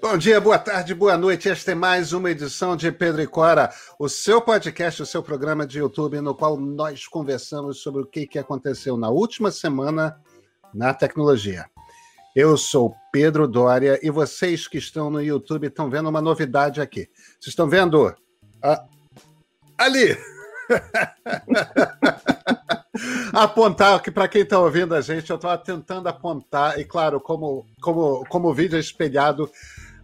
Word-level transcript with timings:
Bom 0.00 0.18
dia, 0.18 0.40
boa 0.40 0.58
tarde, 0.58 0.94
boa 0.94 1.16
noite. 1.16 1.48
Esta 1.48 1.72
é 1.72 1.74
mais 1.74 2.12
uma 2.12 2.30
edição 2.30 2.76
de 2.76 2.92
Pedro 2.92 3.22
e 3.22 3.26
Cora, 3.26 3.72
o 3.98 4.08
seu 4.08 4.40
podcast, 4.40 5.02
o 5.02 5.06
seu 5.06 5.22
programa 5.22 5.66
de 5.66 5.78
YouTube, 5.78 6.20
no 6.20 6.34
qual 6.34 6.56
nós 6.56 7.06
conversamos 7.06 7.80
sobre 7.80 8.02
o 8.02 8.06
que, 8.06 8.38
aconteceu 8.38 8.96
na 8.96 9.08
última 9.08 9.50
semana 9.50 10.20
na 10.72 10.92
tecnologia. 10.92 11.66
Eu 12.34 12.56
sou 12.56 12.94
Pedro 13.12 13.48
Dória 13.48 13.98
e 14.02 14.10
vocês 14.10 14.68
que 14.68 14.78
estão 14.78 15.10
no 15.10 15.22
YouTube 15.22 15.66
estão 15.66 15.88
vendo 15.88 16.08
uma 16.08 16.20
novidade 16.20 16.80
aqui. 16.80 17.08
Vocês 17.40 17.48
estão 17.48 17.68
vendo? 17.68 18.14
Ah, 18.62 18.84
ali! 19.78 20.16
apontar 23.32 24.00
que 24.00 24.10
para 24.10 24.28
quem 24.28 24.42
está 24.42 24.58
ouvindo 24.58 24.94
a 24.94 25.00
gente, 25.00 25.28
eu 25.30 25.36
estava 25.36 25.58
tentando 25.58 26.08
apontar, 26.08 26.78
e 26.78 26.84
claro, 26.84 27.20
como, 27.20 27.66
como, 27.80 28.24
como 28.26 28.48
o 28.48 28.54
vídeo 28.54 28.76
é 28.76 28.80
espelhado, 28.80 29.50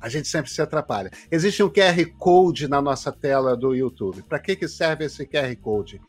a 0.00 0.08
gente 0.08 0.28
sempre 0.28 0.50
se 0.50 0.62
atrapalha. 0.62 1.10
Existe 1.30 1.62
um 1.62 1.68
QR 1.68 2.04
Code 2.18 2.68
na 2.68 2.80
nossa 2.80 3.12
tela 3.12 3.56
do 3.56 3.74
YouTube. 3.74 4.22
Para 4.22 4.38
que, 4.38 4.56
que 4.56 4.66
serve 4.66 5.04
esse 5.04 5.26
QR 5.26 5.54
Code? 5.56 6.00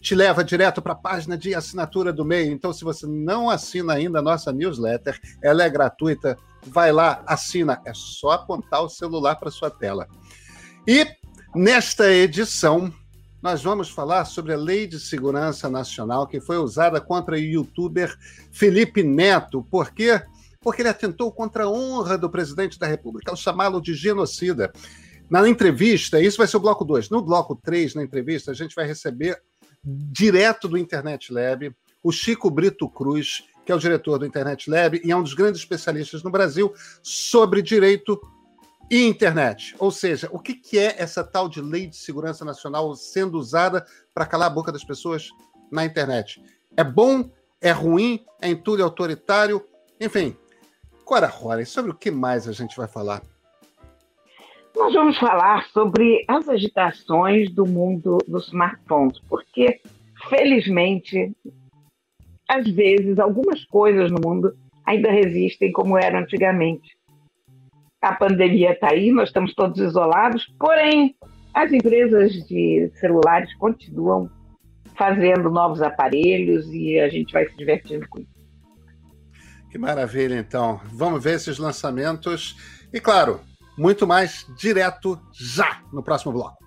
Te 0.00 0.14
leva 0.14 0.42
direto 0.42 0.80
para 0.80 0.92
a 0.92 0.96
página 0.96 1.36
de 1.36 1.54
assinatura 1.54 2.12
do 2.12 2.24
meio. 2.24 2.52
Então, 2.52 2.72
se 2.72 2.84
você 2.84 3.06
não 3.06 3.50
assina 3.50 3.94
ainda 3.94 4.20
a 4.20 4.22
nossa 4.22 4.52
newsletter, 4.52 5.20
ela 5.42 5.64
é 5.64 5.68
gratuita. 5.68 6.38
Vai 6.62 6.92
lá, 6.92 7.22
assina. 7.26 7.80
É 7.84 7.92
só 7.92 8.30
apontar 8.30 8.82
o 8.82 8.88
celular 8.88 9.36
para 9.36 9.50
sua 9.50 9.70
tela. 9.70 10.08
E 10.86 11.06
nesta 11.54 12.10
edição, 12.10 12.92
nós 13.42 13.62
vamos 13.62 13.90
falar 13.90 14.26
sobre 14.26 14.52
a 14.52 14.56
Lei 14.56 14.86
de 14.86 15.00
Segurança 15.00 15.68
Nacional 15.68 16.26
que 16.26 16.40
foi 16.40 16.58
usada 16.58 17.00
contra 17.00 17.34
o 17.34 17.38
youtuber 17.38 18.14
Felipe 18.52 19.02
Neto. 19.02 19.66
Por 19.70 19.90
quê? 19.90 20.22
Porque 20.60 20.82
ele 20.82 20.88
atentou 20.88 21.32
contra 21.32 21.64
a 21.64 21.70
honra 21.70 22.18
do 22.18 22.30
presidente 22.30 22.78
da 22.78 22.86
República 22.86 23.30
ao 23.30 23.36
chamá-lo 23.36 23.80
de 23.80 23.94
genocida. 23.94 24.72
Na 25.28 25.48
entrevista, 25.48 26.20
isso 26.20 26.38
vai 26.38 26.46
ser 26.46 26.56
o 26.56 26.60
bloco 26.60 26.84
2. 26.84 27.08
No 27.08 27.22
bloco 27.22 27.56
3, 27.56 27.94
na 27.94 28.02
entrevista, 28.02 28.50
a 28.50 28.54
gente 28.54 28.74
vai 28.74 28.86
receber 28.86 29.40
direto 29.82 30.68
do 30.68 30.76
Internet 30.76 31.32
Lab 31.32 31.74
o 32.02 32.12
Chico 32.12 32.50
Brito 32.50 32.88
Cruz, 32.88 33.44
que 33.64 33.72
é 33.72 33.74
o 33.74 33.78
diretor 33.78 34.18
do 34.18 34.26
Internet 34.26 34.70
Lab 34.70 35.00
e 35.04 35.10
é 35.10 35.16
um 35.16 35.22
dos 35.22 35.34
grandes 35.34 35.60
especialistas 35.60 36.22
no 36.22 36.30
Brasil 36.30 36.72
sobre 37.02 37.62
direito 37.62 38.20
e 38.90 39.06
internet. 39.06 39.76
Ou 39.78 39.90
seja, 39.90 40.28
o 40.32 40.38
que, 40.38 40.54
que 40.54 40.78
é 40.78 40.96
essa 40.98 41.22
tal 41.22 41.48
de 41.48 41.60
lei 41.60 41.86
de 41.86 41.96
segurança 41.96 42.44
nacional 42.44 42.94
sendo 42.96 43.38
usada 43.38 43.86
para 44.12 44.26
calar 44.26 44.48
a 44.48 44.54
boca 44.54 44.72
das 44.72 44.82
pessoas 44.82 45.28
na 45.70 45.84
internet? 45.84 46.42
É 46.76 46.82
bom? 46.82 47.30
É 47.60 47.70
ruim? 47.70 48.24
É 48.40 48.48
entulho 48.48 48.82
autoritário? 48.82 49.64
Enfim. 50.00 50.36
Cora 51.10 51.26
Rory, 51.26 51.66
sobre 51.66 51.90
o 51.90 51.94
que 51.94 52.08
mais 52.08 52.46
a 52.46 52.52
gente 52.52 52.76
vai 52.76 52.86
falar? 52.86 53.20
Nós 54.76 54.94
vamos 54.94 55.18
falar 55.18 55.66
sobre 55.70 56.24
as 56.28 56.48
agitações 56.48 57.50
do 57.52 57.66
mundo 57.66 58.18
dos 58.28 58.46
smartphones, 58.46 59.18
porque, 59.28 59.80
felizmente, 60.28 61.32
às 62.48 62.64
vezes, 62.70 63.18
algumas 63.18 63.64
coisas 63.64 64.08
no 64.08 64.20
mundo 64.24 64.56
ainda 64.86 65.10
resistem 65.10 65.72
como 65.72 65.98
eram 65.98 66.20
antigamente 66.20 66.96
a 68.00 68.14
pandemia 68.14 68.70
está 68.70 68.92
aí, 68.92 69.10
nós 69.10 69.30
estamos 69.30 69.52
todos 69.52 69.80
isolados, 69.80 70.46
porém, 70.60 71.16
as 71.52 71.72
empresas 71.72 72.34
de 72.46 72.88
celulares 72.94 73.52
continuam 73.56 74.30
fazendo 74.94 75.50
novos 75.50 75.82
aparelhos 75.82 76.72
e 76.72 77.00
a 77.00 77.08
gente 77.08 77.32
vai 77.32 77.48
se 77.48 77.56
divertindo 77.56 78.08
com 78.08 78.20
isso. 78.20 78.29
Que 79.70 79.78
maravilha, 79.78 80.34
então. 80.34 80.80
Vamos 80.92 81.22
ver 81.22 81.34
esses 81.34 81.56
lançamentos 81.58 82.56
e, 82.92 83.00
claro, 83.00 83.40
muito 83.78 84.04
mais 84.04 84.44
direto 84.58 85.20
já 85.32 85.80
no 85.92 86.02
próximo 86.02 86.32
bloco. 86.32 86.58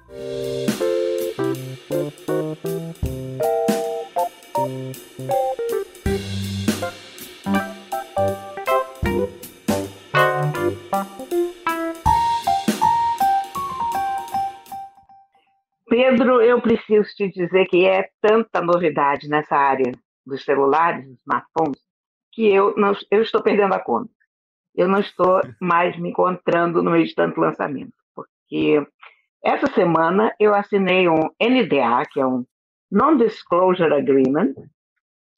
Pedro, 15.90 16.42
eu 16.42 16.62
preciso 16.62 17.10
te 17.16 17.30
dizer 17.30 17.66
que 17.66 17.86
é 17.86 18.08
tanta 18.22 18.62
novidade 18.62 19.28
nessa 19.28 19.56
área 19.56 19.92
dos 20.26 20.44
celulares, 20.44 21.06
dos 21.06 21.20
smartphones, 21.20 21.83
que 22.34 22.48
eu, 22.52 22.76
não, 22.76 22.94
eu 23.12 23.22
estou 23.22 23.42
perdendo 23.42 23.74
a 23.74 23.80
conta. 23.80 24.12
Eu 24.76 24.88
não 24.88 25.00
estou 25.00 25.40
mais 25.62 25.98
me 26.00 26.10
encontrando 26.10 26.82
no 26.82 26.92
meio 26.92 27.06
de 27.06 27.14
tanto 27.14 27.40
lançamento, 27.40 27.94
porque 28.16 28.86
essa 29.44 29.68
semana 29.68 30.34
eu 30.40 30.54
assinei 30.54 31.08
um 31.08 31.30
NDA, 31.40 32.04
que 32.12 32.20
é 32.20 32.26
um 32.26 32.44
Non-Disclosure 32.92 33.94
Agreement, 33.94 34.54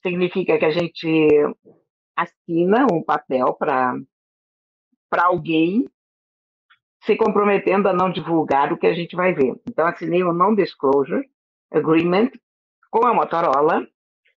significa 0.02 0.58
que 0.58 0.64
a 0.64 0.70
gente 0.70 1.28
assina 2.16 2.86
um 2.90 3.02
papel 3.02 3.54
para 3.54 3.94
alguém 5.24 5.86
se 7.02 7.16
comprometendo 7.16 7.88
a 7.88 7.92
não 7.92 8.10
divulgar 8.10 8.72
o 8.72 8.78
que 8.78 8.86
a 8.86 8.94
gente 8.94 9.14
vai 9.14 9.32
ver. 9.32 9.54
Então, 9.68 9.86
assinei 9.86 10.24
um 10.24 10.32
Non-Disclosure 10.32 11.28
Agreement 11.70 12.30
com 12.90 13.06
a 13.06 13.12
Motorola 13.12 13.86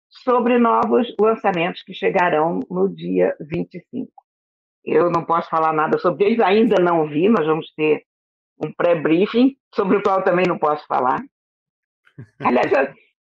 sobre 0.09 0.57
novos 0.57 1.13
lançamentos 1.19 1.83
que 1.83 1.93
chegarão 1.93 2.59
no 2.69 2.87
dia 2.87 3.35
25. 3.39 4.11
Eu 4.85 5.09
não 5.09 5.25
posso 5.25 5.49
falar 5.49 5.73
nada 5.73 5.97
sobre 5.97 6.25
eles, 6.25 6.39
ainda 6.39 6.81
não 6.81 7.07
vi, 7.07 7.27
nós 7.27 7.45
vamos 7.45 7.73
ter 7.73 8.05
um 8.63 8.71
pré-briefing, 8.71 9.55
sobre 9.73 9.97
o 9.97 10.01
qual 10.01 10.23
também 10.23 10.45
não 10.47 10.57
posso 10.57 10.85
falar. 10.87 11.21
Aliás, 12.39 12.71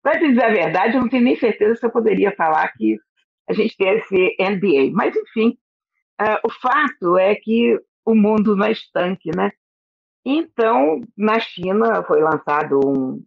para 0.01 0.19
te 0.19 0.27
dizer 0.27 0.43
a 0.43 0.49
verdade, 0.49 0.95
eu 0.95 1.01
não 1.01 1.09
tenho 1.09 1.23
nem 1.23 1.35
certeza 1.35 1.75
se 1.75 1.85
eu 1.85 1.91
poderia 1.91 2.35
falar 2.35 2.67
que 2.73 2.99
a 3.49 3.53
gente 3.53 3.75
tem 3.77 3.89
esse 3.95 4.35
NBA. 4.39 4.91
Mas, 4.93 5.15
enfim, 5.15 5.57
uh, 6.21 6.39
o 6.45 6.49
fato 6.49 7.17
é 7.17 7.35
que 7.35 7.79
o 8.05 8.13
mundo 8.13 8.55
não 8.55 8.65
é 8.65 8.71
estanque, 8.71 9.31
né? 9.35 9.51
Então, 10.25 11.01
na 11.17 11.39
China 11.39 12.03
foi 12.03 12.21
lançado 12.21 12.79
um 12.85 13.23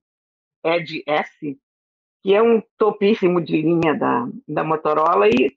Edge 0.65 1.03
S, 1.07 1.59
que 2.27 2.35
é 2.35 2.43
um 2.43 2.61
topíssimo 2.77 3.41
de 3.41 3.63
linha 3.63 3.95
da, 3.97 4.27
da 4.49 4.65
Motorola, 4.65 5.29
e 5.29 5.57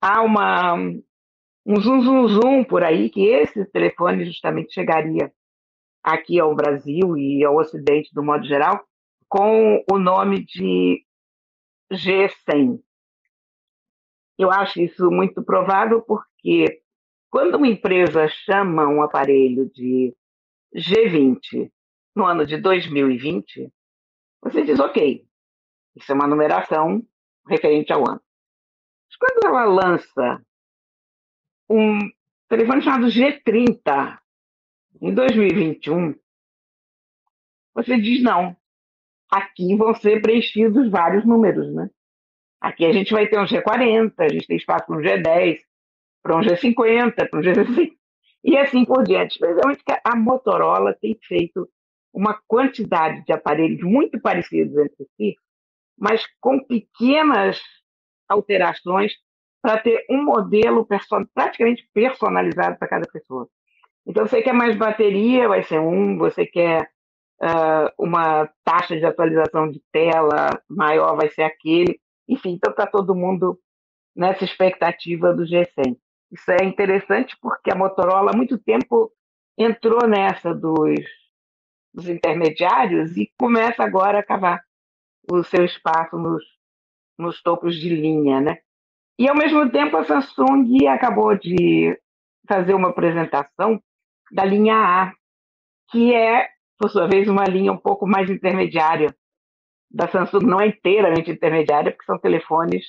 há 0.00 0.22
uma, 0.22 0.72
um 0.74 1.76
zoom, 1.78 2.00
zoom, 2.00 2.28
zoom 2.28 2.64
por 2.64 2.82
aí, 2.82 3.10
que 3.10 3.26
esse 3.26 3.66
telefone 3.66 4.24
justamente 4.24 4.72
chegaria 4.72 5.30
aqui 6.02 6.40
ao 6.40 6.54
Brasil 6.54 7.18
e 7.18 7.44
ao 7.44 7.58
Ocidente, 7.58 8.14
do 8.14 8.22
modo 8.22 8.46
geral, 8.46 8.82
com 9.28 9.84
o 9.92 9.98
nome 9.98 10.42
de 10.42 11.04
G100. 11.92 12.80
Eu 14.38 14.50
acho 14.50 14.80
isso 14.80 15.10
muito 15.10 15.44
provável 15.44 16.00
porque 16.00 16.80
quando 17.30 17.56
uma 17.56 17.68
empresa 17.68 18.26
chama 18.26 18.88
um 18.88 19.02
aparelho 19.02 19.68
de 19.68 20.16
G20 20.74 21.70
no 22.14 22.24
ano 22.24 22.46
de 22.46 22.56
2020, 22.56 23.70
você 24.42 24.62
diz, 24.62 24.80
ok, 24.80 25.26
isso 25.96 26.12
é 26.12 26.14
uma 26.14 26.26
numeração 26.26 27.02
referente 27.48 27.92
ao 27.92 28.06
ano. 28.08 28.20
Mas 29.08 29.16
quando 29.16 29.46
ela 29.46 29.64
lança 29.64 30.42
um 31.68 31.98
telefone 32.48 32.82
chamado 32.82 33.06
G30 33.06 34.18
em 35.00 35.14
2021, 35.14 36.14
você 37.74 37.98
diz 37.98 38.22
não. 38.22 38.56
Aqui 39.30 39.74
vão 39.76 39.94
ser 39.94 40.20
preenchidos 40.22 40.88
vários 40.90 41.24
números, 41.24 41.74
né? 41.74 41.90
Aqui 42.60 42.84
a 42.86 42.92
gente 42.92 43.12
vai 43.12 43.26
ter 43.26 43.38
um 43.38 43.44
G40, 43.44 44.12
a 44.18 44.28
gente 44.28 44.46
tem 44.46 44.56
espaço 44.56 44.86
para 44.86 44.96
um 44.96 45.00
G10, 45.00 45.58
para 46.22 46.36
um 46.36 46.40
G50, 46.40 47.28
para 47.28 47.38
um 47.38 47.42
G60, 47.42 47.92
e 48.44 48.56
assim 48.56 48.84
por 48.84 49.02
diante. 49.02 49.32
Especialmente 49.32 49.84
que 49.84 50.00
a 50.04 50.16
Motorola 50.16 50.94
tem 50.94 51.18
feito 51.22 51.68
uma 52.12 52.40
quantidade 52.46 53.24
de 53.24 53.32
aparelhos 53.32 53.82
muito 53.82 54.20
parecidos 54.20 54.76
entre 54.76 55.06
si, 55.16 55.36
mas 55.98 56.22
com 56.40 56.58
pequenas 56.64 57.60
alterações 58.28 59.12
para 59.62 59.78
ter 59.78 60.04
um 60.10 60.22
modelo 60.22 60.86
person 60.86 61.24
praticamente 61.34 61.88
personalizado 61.92 62.78
para 62.78 62.88
cada 62.88 63.08
pessoa. 63.10 63.48
Então, 64.06 64.26
você 64.26 64.40
quer 64.40 64.52
mais 64.52 64.76
bateria, 64.76 65.48
vai 65.48 65.62
ser 65.64 65.80
um, 65.80 66.16
você 66.16 66.46
quer 66.46 66.88
uh, 67.42 67.90
uma 67.98 68.48
taxa 68.64 68.96
de 68.96 69.04
atualização 69.04 69.70
de 69.70 69.82
tela 69.92 70.50
maior, 70.68 71.16
vai 71.16 71.28
ser 71.30 71.42
aquele. 71.42 72.00
Enfim, 72.28 72.52
então 72.52 72.70
está 72.70 72.86
todo 72.86 73.14
mundo 73.14 73.58
nessa 74.14 74.44
expectativa 74.44 75.34
do 75.34 75.44
G100. 75.44 75.96
Isso 76.32 76.50
é 76.50 76.64
interessante 76.64 77.36
porque 77.40 77.70
a 77.70 77.76
Motorola 77.76 78.32
há 78.32 78.36
muito 78.36 78.58
tempo 78.58 79.12
entrou 79.56 80.06
nessa 80.06 80.54
dos, 80.54 81.00
dos 81.94 82.08
intermediários 82.08 83.16
e 83.16 83.30
começa 83.38 83.82
agora 83.82 84.18
a 84.18 84.22
cavar 84.22 84.62
o 85.30 85.42
seu 85.44 85.64
espaço 85.64 86.16
nos, 86.16 86.42
nos 87.18 87.42
topos 87.42 87.76
de 87.76 87.88
linha, 87.88 88.40
né? 88.40 88.58
E 89.18 89.28
ao 89.28 89.36
mesmo 89.36 89.70
tempo 89.70 89.96
a 89.96 90.04
Samsung 90.04 90.86
acabou 90.88 91.36
de 91.36 91.98
fazer 92.48 92.74
uma 92.74 92.90
apresentação 92.90 93.82
da 94.30 94.44
linha 94.44 94.76
A, 94.76 95.12
que 95.90 96.14
é, 96.14 96.48
por 96.78 96.90
sua 96.90 97.08
vez, 97.08 97.28
uma 97.28 97.44
linha 97.44 97.72
um 97.72 97.78
pouco 97.78 98.06
mais 98.06 98.28
intermediária 98.28 99.14
da 99.90 100.08
Samsung, 100.08 100.44
não 100.44 100.60
é 100.60 100.68
inteiramente 100.68 101.30
intermediária, 101.30 101.90
porque 101.90 102.04
são 102.04 102.18
telefones 102.18 102.84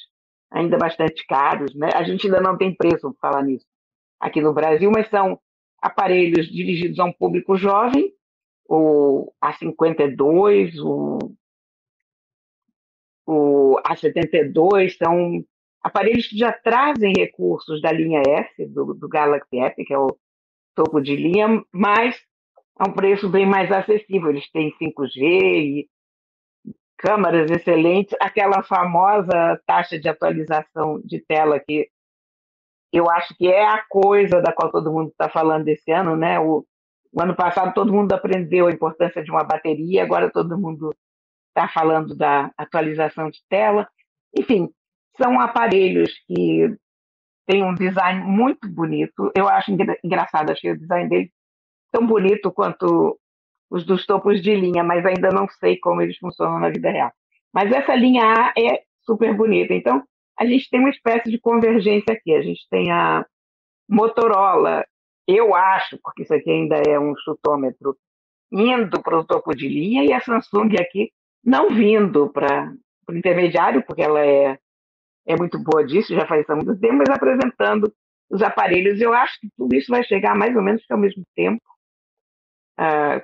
ainda 0.52 0.78
bastante 0.78 1.26
caros, 1.26 1.74
né? 1.76 1.90
A 1.94 2.04
gente 2.04 2.28
ainda 2.28 2.42
não 2.42 2.58
tem 2.58 2.76
preço 2.76 3.14
para 3.14 3.32
falar 3.32 3.44
nisso 3.44 3.66
aqui 4.20 4.42
no 4.42 4.54
Brasil, 4.54 4.92
mas 4.94 5.10
são 5.10 5.40
aparelhos 5.82 6.48
dirigidos 6.48 7.00
a 7.00 7.06
um 7.06 7.14
público 7.14 7.56
jovem, 7.56 8.12
o 8.68 9.32
A52, 9.44 10.74
o, 10.84 11.20
o 13.28 13.76
A72, 13.86 14.98
são 14.98 15.44
aparelhos 15.84 16.28
que 16.28 16.38
já 16.38 16.52
trazem 16.52 17.14
recursos 17.16 17.82
da 17.82 17.92
linha 17.92 18.22
S, 18.26 18.66
do, 18.68 18.94
do 18.94 19.10
Galaxy 19.10 19.60
F, 19.60 19.84
que 19.84 19.94
é 19.94 20.00
o 20.00 20.18
topo 20.74 21.02
de 21.02 21.16
linha, 21.16 21.62
mas 21.72 22.16
a 22.80 22.90
um 22.90 22.94
preço 22.94 23.30
bem 23.30 23.46
mais 23.46 23.72
acessível. 23.72 24.30
Eles 24.30 24.50
têm 24.52 24.74
5G 24.82 25.22
e 25.22 25.90
câmeras 26.98 27.52
excelentes, 27.52 28.16
aquela 28.20 28.64
famosa 28.64 29.62
taxa 29.66 30.00
de 30.00 30.08
atualização 30.10 31.00
de 31.04 31.20
tela 31.20 31.60
que 31.60 31.90
eu 32.92 33.10
acho 33.12 33.36
que 33.36 33.48
é 33.48 33.66
a 33.66 33.84
coisa 33.88 34.42
da 34.42 34.54
qual 34.54 34.72
todo 34.72 34.92
mundo 34.92 35.10
está 35.10 35.30
falando 35.30 35.68
esse 35.68 35.92
ano, 35.92 36.16
né? 36.16 36.40
O, 36.40 36.66
o, 37.12 37.22
ano 37.22 37.36
passado 37.36 37.74
todo 37.74 37.94
mundo 37.94 38.14
aprendeu 38.14 38.68
a 38.68 38.72
importância 38.72 39.22
de 39.24 39.30
uma 39.30 39.44
bateria, 39.44 40.04
agora 40.04 40.32
todo 40.32 40.58
mundo 40.58 40.96
está 41.58 41.68
falando 41.68 42.16
da 42.16 42.52
atualização 42.56 43.32
de 43.32 43.40
tela. 43.50 43.90
Enfim, 44.38 44.70
são 45.18 45.40
aparelhos 45.40 46.14
que 46.28 46.78
têm 47.48 47.64
um 47.64 47.74
design 47.74 48.24
muito 48.24 48.70
bonito. 48.70 49.32
Eu 49.36 49.48
acho 49.50 49.72
engraçado, 50.04 50.52
achei 50.52 50.72
o 50.72 50.78
design 50.78 51.10
deles 51.10 51.32
tão 51.92 52.06
bonito 52.06 52.52
quanto 52.52 53.20
os 53.70 53.86
dos 53.86 54.06
topos 54.06 54.42
de 54.42 54.56
linha, 54.56 54.84
mas 54.84 55.06
ainda 55.06 55.30
não 55.30 55.48
sei 55.48 55.78
como 55.78 56.02
eles 56.02 56.18
funcionam 56.18 56.60
na 56.60 56.70
vida 56.70 56.92
real. 56.92 57.12
Mas 57.52 57.72
essa 57.72 57.96
linha 57.96 58.24
A 58.24 58.54
é 58.58 58.84
super 59.02 59.36
bonita. 59.36 59.74
Então, 59.74 60.04
a 60.38 60.46
gente 60.46 60.70
tem 60.70 60.80
uma 60.80 60.90
espécie 60.90 61.32
de 61.32 61.40
convergência 61.40 62.14
aqui. 62.14 62.34
A 62.34 62.42
gente 62.42 62.68
tem 62.70 62.92
a 62.92 63.26
Motorola, 63.90 64.86
eu 65.28 65.56
acho, 65.56 65.98
porque 66.04 66.24
isso 66.24 66.34
aqui 66.34 66.52
ainda 66.52 66.76
é 66.88 67.00
um 67.00 67.16
chutômetro, 67.16 67.98
indo 68.52 69.02
para 69.02 69.18
o 69.18 69.26
topo 69.26 69.56
de 69.56 69.68
linha, 69.68 70.04
e 70.04 70.14
a 70.14 70.22
Samsung 70.22 70.76
aqui 70.80 71.12
não 71.44 71.70
vindo 71.70 72.30
para 72.30 72.74
o 73.08 73.14
intermediário, 73.14 73.84
porque 73.86 74.02
ela 74.02 74.26
é, 74.26 74.60
é 75.26 75.36
muito 75.36 75.58
boa 75.60 75.86
disso, 75.86 76.14
já 76.14 76.26
faz 76.28 76.50
há 76.50 76.56
muito 76.56 76.78
tempo, 76.80 76.96
mas 76.96 77.10
apresentando 77.10 77.94
os 78.30 78.42
aparelhos. 78.42 79.00
Eu 79.00 79.14
acho 79.14 79.40
que 79.40 79.50
tudo 79.58 79.74
isso 79.76 79.92
vai 79.92 80.04
chegar 80.04 80.36
mais 80.36 80.56
ou 80.56 80.62
menos 80.62 80.84
ao 80.90 80.98
mesmo 80.98 81.24
tempo. 81.36 81.64
Uh, 82.80 83.22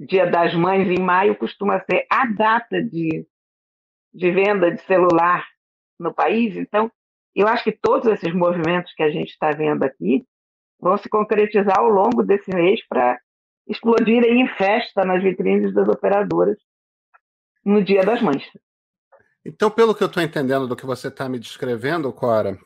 Dia 0.00 0.26
das 0.26 0.52
Mães 0.54 0.88
em 0.88 1.00
maio 1.00 1.36
costuma 1.36 1.78
ser 1.84 2.06
a 2.10 2.26
data 2.26 2.82
de, 2.82 3.24
de 4.12 4.30
venda 4.32 4.70
de 4.70 4.80
celular 4.82 5.46
no 5.98 6.12
país. 6.12 6.56
Então, 6.56 6.90
eu 7.34 7.46
acho 7.46 7.62
que 7.62 7.72
todos 7.72 8.08
esses 8.08 8.34
movimentos 8.34 8.92
que 8.94 9.02
a 9.02 9.10
gente 9.10 9.30
está 9.30 9.50
vendo 9.50 9.84
aqui 9.84 10.24
vão 10.80 10.96
se 10.98 11.08
concretizar 11.08 11.78
ao 11.78 11.88
longo 11.88 12.24
desse 12.24 12.52
mês 12.52 12.84
para 12.88 13.18
explodirem 13.68 14.40
em 14.40 14.48
festa 14.48 15.04
nas 15.04 15.22
vitrines 15.22 15.72
das 15.72 15.88
operadoras 15.88 16.58
no 17.64 17.82
Dia 17.82 18.04
das 18.04 18.20
Mães. 18.20 18.42
Então, 19.44 19.70
pelo 19.70 19.94
que 19.94 20.02
eu 20.02 20.06
estou 20.06 20.22
entendendo 20.22 20.68
do 20.68 20.76
que 20.76 20.86
você 20.86 21.08
está 21.08 21.28
me 21.28 21.38
descrevendo, 21.38 22.12
Cora, 22.12 22.58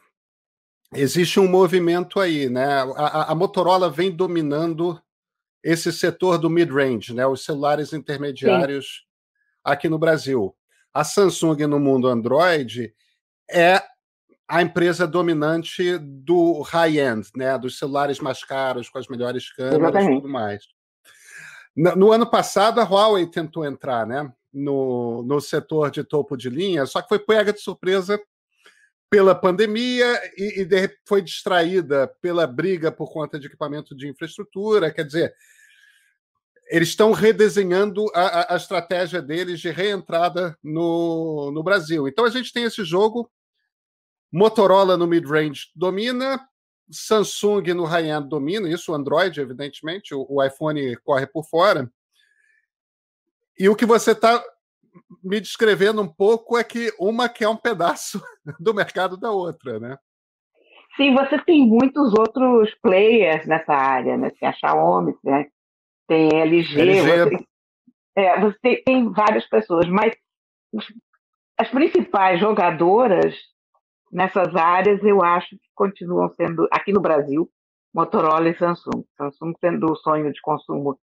existe 0.94 1.40
um 1.40 1.48
movimento 1.48 2.20
aí, 2.20 2.48
né? 2.50 2.82
A, 2.96 3.32
a 3.32 3.34
Motorola 3.34 3.90
vem 3.90 4.10
dominando 4.10 5.00
esse 5.62 5.92
setor 5.92 6.38
do 6.38 6.50
mid-range, 6.50 7.14
né? 7.14 7.26
Os 7.26 7.44
celulares 7.44 7.92
intermediários 7.92 8.86
Sim. 8.86 9.02
aqui 9.64 9.88
no 9.88 9.98
Brasil. 9.98 10.54
A 10.92 11.02
Samsung 11.02 11.66
no 11.66 11.80
mundo 11.80 12.08
Android 12.08 12.94
é 13.50 13.82
a 14.48 14.62
empresa 14.62 15.06
dominante 15.06 15.98
do 15.98 16.60
high-end, 16.60 17.30
né? 17.34 17.58
Dos 17.58 17.78
celulares 17.78 18.20
mais 18.20 18.44
caros, 18.44 18.88
com 18.88 18.98
as 18.98 19.08
melhores 19.08 19.52
câmeras 19.52 20.04
e 20.04 20.08
tudo 20.08 20.28
mais. 20.28 20.64
No 21.74 22.12
ano 22.12 22.26
passado, 22.30 22.80
a 22.80 22.84
Huawei 22.84 23.26
tentou 23.26 23.64
entrar, 23.64 24.06
né? 24.06 24.32
No, 24.58 25.22
no 25.22 25.38
setor 25.38 25.90
de 25.90 26.02
topo 26.02 26.34
de 26.34 26.48
linha, 26.48 26.86
só 26.86 27.02
que 27.02 27.08
foi 27.08 27.18
pega 27.18 27.52
de 27.52 27.60
surpresa 27.60 28.18
pela 29.10 29.34
pandemia 29.34 30.18
e, 30.36 30.62
e 30.62 30.98
foi 31.06 31.20
distraída 31.20 32.08
pela 32.22 32.46
briga 32.46 32.90
por 32.90 33.12
conta 33.12 33.38
de 33.38 33.48
equipamento 33.48 33.94
de 33.94 34.08
infraestrutura. 34.08 34.90
Quer 34.90 35.04
dizer, 35.04 35.34
eles 36.68 36.88
estão 36.88 37.12
redesenhando 37.12 38.04
a, 38.14 38.20
a, 38.20 38.54
a, 38.54 38.56
estratégia 38.56 39.22
deles 39.22 39.60
de 39.60 39.70
reentrada 39.70 40.58
no, 40.62 41.50
no 41.52 41.62
Brasil. 41.62 42.08
Então 42.08 42.24
a 42.24 42.30
gente 42.30 42.52
tem 42.52 42.64
esse 42.64 42.84
jogo. 42.84 43.30
Motorola 44.32 44.96
no 44.96 45.06
mid-range 45.06 45.70
domina, 45.74 46.40
Samsung 46.90 47.74
no 47.74 47.84
high-end 47.84 48.28
domina, 48.28 48.68
isso 48.68 48.90
o 48.90 48.94
Android, 48.94 49.40
evidentemente, 49.40 50.14
o, 50.14 50.26
o 50.28 50.44
iPhone 50.44 50.96
corre 51.04 51.26
por 51.26 51.44
fora. 51.44 51.90
E 53.58 53.68
o 53.68 53.76
que 53.76 53.86
você 53.86 54.12
está 54.12 54.42
me 55.22 55.40
descrevendo 55.40 56.02
um 56.02 56.08
pouco 56.08 56.56
é 56.56 56.64
que 56.64 56.92
uma 56.98 57.28
quer 57.28 57.48
um 57.48 57.56
pedaço 57.56 58.22
do 58.60 58.74
mercado 58.74 59.16
da 59.16 59.30
outra, 59.30 59.78
né? 59.78 59.96
Sim, 60.96 61.14
você 61.14 61.38
tem 61.44 61.66
muitos 61.66 62.14
outros 62.18 62.74
players 62.82 63.46
nessa 63.46 63.74
área, 63.74 64.16
né? 64.16 64.30
Tem 64.38 64.48
a 64.48 64.52
Xiaomi, 64.52 65.14
né? 65.22 65.46
tem 66.06 66.28
LG, 66.40 66.80
LG. 66.80 67.02
Você, 67.02 67.46
é, 68.16 68.40
você 68.40 68.58
tem, 68.60 68.82
tem, 68.84 69.12
várias 69.12 69.46
pessoas, 69.48 69.86
mas 69.88 70.14
as 71.58 71.68
principais 71.70 72.40
jogadoras 72.40 73.34
nessas 74.10 74.54
áreas 74.54 75.02
eu 75.02 75.22
acho 75.22 75.50
que 75.50 75.68
continuam 75.74 76.28
sendo, 76.34 76.68
aqui 76.70 76.92
no 76.92 77.00
Brasil, 77.00 77.50
Motorola 77.94 78.48
e 78.48 78.56
Samsung. 78.56 79.04
Samsung 79.16 79.52
sendo 79.60 79.92
o 79.92 79.96
sonho 79.96 80.32
de 80.32 80.40
consumo 80.40 80.98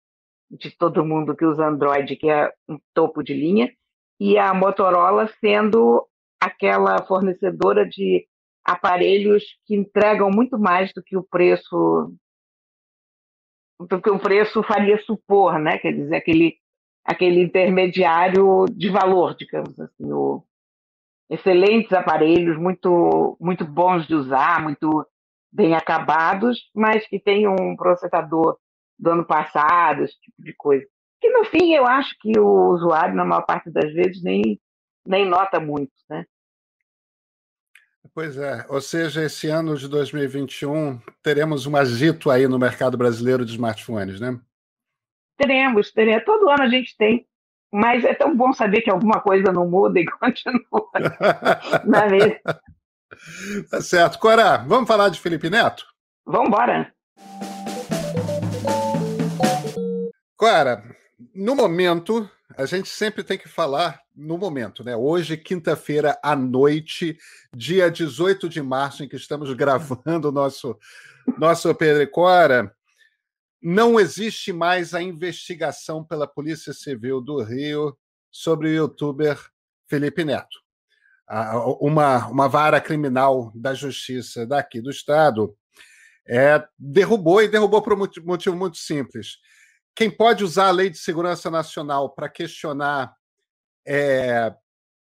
de 0.52 0.70
todo 0.70 1.04
mundo 1.04 1.34
que 1.34 1.44
usa 1.44 1.66
Android, 1.66 2.14
que 2.16 2.28
é 2.28 2.52
um 2.68 2.78
topo 2.92 3.22
de 3.22 3.32
linha, 3.32 3.72
e 4.20 4.38
a 4.38 4.52
Motorola 4.52 5.28
sendo 5.40 6.06
aquela 6.40 7.02
fornecedora 7.06 7.88
de 7.88 8.26
aparelhos 8.64 9.42
que 9.66 9.74
entregam 9.74 10.30
muito 10.30 10.58
mais 10.58 10.92
do 10.92 11.02
que 11.02 11.16
o 11.16 11.22
preço 11.22 12.14
do 13.80 14.00
que 14.00 14.10
o 14.10 14.18
preço 14.18 14.62
faria 14.62 14.96
supor, 15.02 15.58
né? 15.58 15.76
Quer 15.78 15.92
dizer, 15.92 16.14
aquele, 16.14 16.56
aquele 17.04 17.42
intermediário 17.42 18.66
de 18.70 18.88
valor, 18.88 19.34
digamos 19.34 19.78
assim, 19.80 20.12
o, 20.12 20.44
excelentes 21.28 21.92
aparelhos, 21.92 22.56
muito, 22.56 23.36
muito 23.40 23.64
bons 23.64 24.06
de 24.06 24.14
usar, 24.14 24.62
muito 24.62 25.04
bem 25.50 25.74
acabados, 25.74 26.70
mas 26.72 27.06
que 27.08 27.18
tem 27.18 27.48
um 27.48 27.74
processador 27.74 28.56
do 28.98 29.10
ano 29.10 29.24
passado, 29.24 30.04
esse 30.04 30.18
tipo 30.20 30.42
de 30.42 30.52
coisa. 30.54 30.86
Que 31.20 31.30
no 31.30 31.44
fim 31.44 31.74
eu 31.74 31.86
acho 31.86 32.16
que 32.20 32.38
o 32.38 32.70
usuário, 32.70 33.14
na 33.14 33.24
maior 33.24 33.42
parte 33.42 33.70
das 33.70 33.92
vezes, 33.92 34.22
nem, 34.22 34.60
nem 35.06 35.28
nota 35.28 35.60
muito, 35.60 35.92
né? 36.08 36.24
Pois 38.14 38.36
é, 38.36 38.66
ou 38.68 38.80
seja, 38.80 39.24
esse 39.24 39.48
ano 39.48 39.74
de 39.76 39.88
2021 39.88 41.00
teremos 41.22 41.66
um 41.66 41.76
agito 41.76 42.30
aí 42.30 42.46
no 42.46 42.58
mercado 42.58 42.98
brasileiro 42.98 43.44
de 43.44 43.52
smartphones, 43.52 44.20
né? 44.20 44.38
Teremos, 45.38 45.90
teremos. 45.92 46.24
Todo 46.24 46.50
ano 46.50 46.64
a 46.64 46.68
gente 46.68 46.94
tem, 46.96 47.26
mas 47.72 48.04
é 48.04 48.12
tão 48.12 48.36
bom 48.36 48.52
saber 48.52 48.82
que 48.82 48.90
alguma 48.90 49.20
coisa 49.20 49.50
não 49.50 49.68
muda 49.68 49.98
e 49.98 50.04
continua. 50.18 50.90
Na 51.86 52.06
vez. 52.06 52.38
Tá 53.70 53.80
certo. 53.80 54.18
Cora, 54.18 54.58
vamos 54.58 54.88
falar 54.88 55.08
de 55.08 55.20
Felipe 55.20 55.48
Neto? 55.48 55.86
Vamos 56.26 56.48
embora. 56.48 56.92
Cora, 60.42 60.82
no 61.32 61.54
momento, 61.54 62.28
a 62.56 62.66
gente 62.66 62.88
sempre 62.88 63.22
tem 63.22 63.38
que 63.38 63.48
falar 63.48 64.02
no 64.12 64.36
momento, 64.36 64.82
né? 64.82 64.96
Hoje, 64.96 65.36
quinta-feira 65.36 66.18
à 66.20 66.34
noite, 66.34 67.16
dia 67.54 67.88
18 67.88 68.48
de 68.48 68.60
março, 68.60 69.04
em 69.04 69.08
que 69.08 69.14
estamos 69.14 69.52
gravando 69.54 70.30
o 70.30 70.32
nosso, 70.32 70.76
nosso 71.38 71.72
Pedro 71.76 72.10
Cora, 72.10 72.74
não 73.62 74.00
existe 74.00 74.52
mais 74.52 74.94
a 74.94 75.00
investigação 75.00 76.02
pela 76.02 76.26
Polícia 76.26 76.72
Civil 76.72 77.20
do 77.20 77.40
Rio 77.40 77.96
sobre 78.28 78.66
o 78.66 78.72
youtuber 78.72 79.38
Felipe 79.86 80.24
Neto. 80.24 80.58
Uma, 81.80 82.26
uma 82.26 82.48
vara 82.48 82.80
criminal 82.80 83.52
da 83.54 83.74
justiça 83.74 84.44
daqui 84.44 84.80
do 84.80 84.90
Estado 84.90 85.56
é, 86.26 86.66
derrubou, 86.76 87.40
e 87.40 87.46
derrubou 87.46 87.80
por 87.80 87.92
um 87.92 88.08
motivo 88.24 88.56
muito 88.56 88.76
simples 88.76 89.36
quem 89.94 90.10
pode 90.10 90.44
usar 90.44 90.68
a 90.68 90.72
Lei 90.72 90.90
de 90.90 90.98
Segurança 90.98 91.50
Nacional 91.50 92.10
para 92.10 92.28
questionar 92.28 93.14
é, 93.86 94.54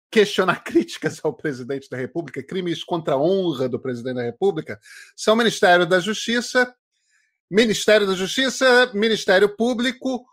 questionar 0.09 0.61
críticas 0.65 1.19
ao 1.23 1.33
presidente 1.33 1.89
da 1.89 1.97
República, 1.97 2.43
crimes 2.43 2.83
contra 2.83 3.13
a 3.13 3.21
honra 3.21 3.69
do 3.69 3.79
presidente 3.79 4.15
da 4.15 4.23
República, 4.23 4.79
são 5.15 5.35
Ministério 5.35 5.85
da 5.85 5.99
Justiça 5.99 6.73
Ministério 7.51 8.07
da 8.07 8.13
Justiça, 8.13 8.89
Ministério 8.93 9.49
Público 9.57 10.25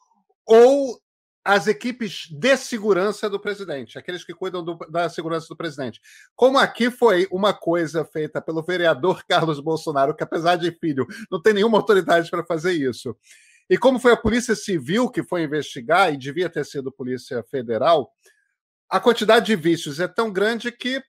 ou 0.47 1.01
as 1.45 1.67
equipes 1.67 2.29
de 2.31 2.57
segurança 2.57 3.29
do 3.29 3.41
presidente, 3.41 3.99
aqueles 3.99 4.23
que 4.23 4.33
cuidam 4.33 4.63
do, 4.63 4.77
da 4.89 5.09
segurança 5.09 5.49
do 5.49 5.57
presidente. 5.57 6.01
Como 6.37 6.59
aqui 6.59 6.93
foi 6.93 7.27
uma 7.33 7.53
coisa 7.53 8.05
feita 8.05 8.41
pelo 8.41 8.63
vereador 8.63 9.25
Carlos 9.27 9.59
Bolsonaro, 9.59 10.15
que 10.15 10.23
apesar 10.23 10.55
de 10.55 10.71
filho, 10.71 11.09
não 11.29 11.43
tem 11.43 11.55
nenhuma 11.55 11.79
autoridade 11.79 12.31
para 12.31 12.45
fazer 12.47 12.73
isso. 12.75 13.17
E 13.71 13.77
como 13.77 13.99
foi 13.99 14.13
a 14.13 14.17
Polícia 14.17 14.55
Civil 14.55 15.11
que 15.11 15.23
foi 15.23 15.43
investigar, 15.43 16.13
e 16.13 16.17
devia 16.17 16.49
ter 16.49 16.65
sido 16.65 16.91
Polícia 16.91 17.43
Federal, 17.51 18.11
a 18.89 18.99
quantidade 18.99 19.47
de 19.47 19.57
vícios 19.57 20.01
é 20.01 20.09
tão 20.09 20.33
grande 20.33 20.73
que 20.73 21.03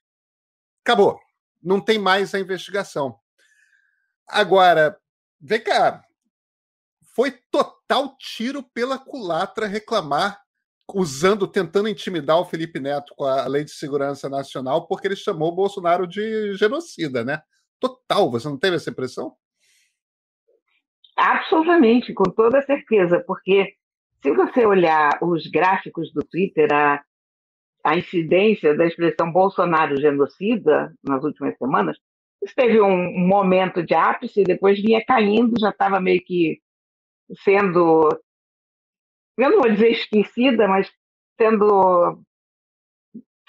acabou. 0.84 1.20
Não 1.62 1.80
tem 1.80 1.98
mais 1.98 2.36
a 2.36 2.40
investigação. 2.40 3.18
Agora, 4.28 5.00
vem 5.40 5.64
cá, 5.64 6.04
foi 7.16 7.32
total 7.50 8.18
tiro 8.18 8.62
pela 8.62 8.98
culatra 8.98 9.66
reclamar, 9.66 10.42
usando, 10.94 11.48
tentando 11.48 11.88
intimidar 11.88 12.40
o 12.40 12.46
Felipe 12.46 12.80
Neto 12.80 13.14
com 13.16 13.26
a 13.26 13.48
Lei 13.48 13.64
de 13.64 13.72
Segurança 13.72 14.28
Nacional, 14.28 14.88
porque 14.88 15.08
ele 15.08 15.16
chamou 15.16 15.50
o 15.50 15.56
Bolsonaro 15.56 16.06
de 16.08 16.56
genocida, 16.56 17.24
né? 17.24 17.42
Total, 17.80 18.30
você 18.30 18.48
não 18.48 18.58
teve 18.58 18.76
essa 18.76 18.90
impressão? 18.90 19.36
Absolutamente, 21.20 22.14
com 22.14 22.24
toda 22.24 22.62
certeza, 22.62 23.22
porque 23.28 23.76
se 24.22 24.32
você 24.32 24.66
olhar 24.66 25.20
os 25.22 25.48
gráficos 25.48 26.14
do 26.14 26.24
Twitter, 26.24 26.72
a, 26.74 27.04
a 27.84 27.98
incidência 27.98 28.74
da 28.74 28.86
expressão 28.86 29.30
Bolsonaro 29.30 30.00
genocida 30.00 30.94
nas 31.04 31.22
últimas 31.22 31.58
semanas, 31.58 31.98
teve 32.56 32.80
um 32.80 33.20
momento 33.28 33.84
de 33.84 33.94
ápice, 33.94 34.46
depois 34.46 34.82
vinha 34.82 35.04
caindo, 35.06 35.60
já 35.60 35.72
estava 35.72 36.00
meio 36.00 36.24
que 36.24 36.62
sendo, 37.44 38.10
eu 39.38 39.50
não 39.52 39.60
vou 39.60 39.70
dizer 39.70 39.90
esquecida, 39.90 40.70
mas 40.70 40.90
sendo, 41.38 42.24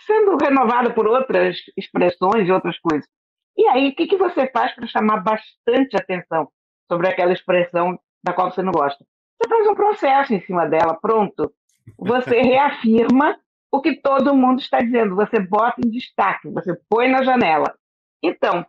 sendo 0.00 0.36
renovada 0.42 0.92
por 0.92 1.06
outras 1.06 1.56
expressões 1.76 2.48
e 2.48 2.52
outras 2.52 2.80
coisas. 2.80 3.08
E 3.56 3.64
aí, 3.68 3.90
o 3.90 3.94
que, 3.94 4.08
que 4.08 4.16
você 4.16 4.50
faz 4.50 4.74
para 4.74 4.88
chamar 4.88 5.20
bastante 5.22 5.96
atenção 5.96 6.50
sobre 6.90 7.08
aquela 7.08 7.32
expressão 7.32 7.96
da 8.20 8.32
qual 8.32 8.50
você 8.50 8.62
não 8.62 8.72
gosta? 8.72 9.06
Você 9.40 9.48
faz 9.48 9.66
um 9.68 9.74
processo 9.76 10.34
em 10.34 10.40
cima 10.40 10.66
dela, 10.66 10.98
pronto. 11.00 11.52
Você 11.96 12.40
reafirma 12.42 13.38
o 13.70 13.80
que 13.80 13.94
todo 13.94 14.34
mundo 14.34 14.60
está 14.60 14.80
dizendo, 14.80 15.14
você 15.14 15.38
bota 15.38 15.80
em 15.80 15.88
destaque, 15.88 16.50
você 16.50 16.76
põe 16.88 17.08
na 17.08 17.22
janela. 17.22 17.72
Então, 18.20 18.66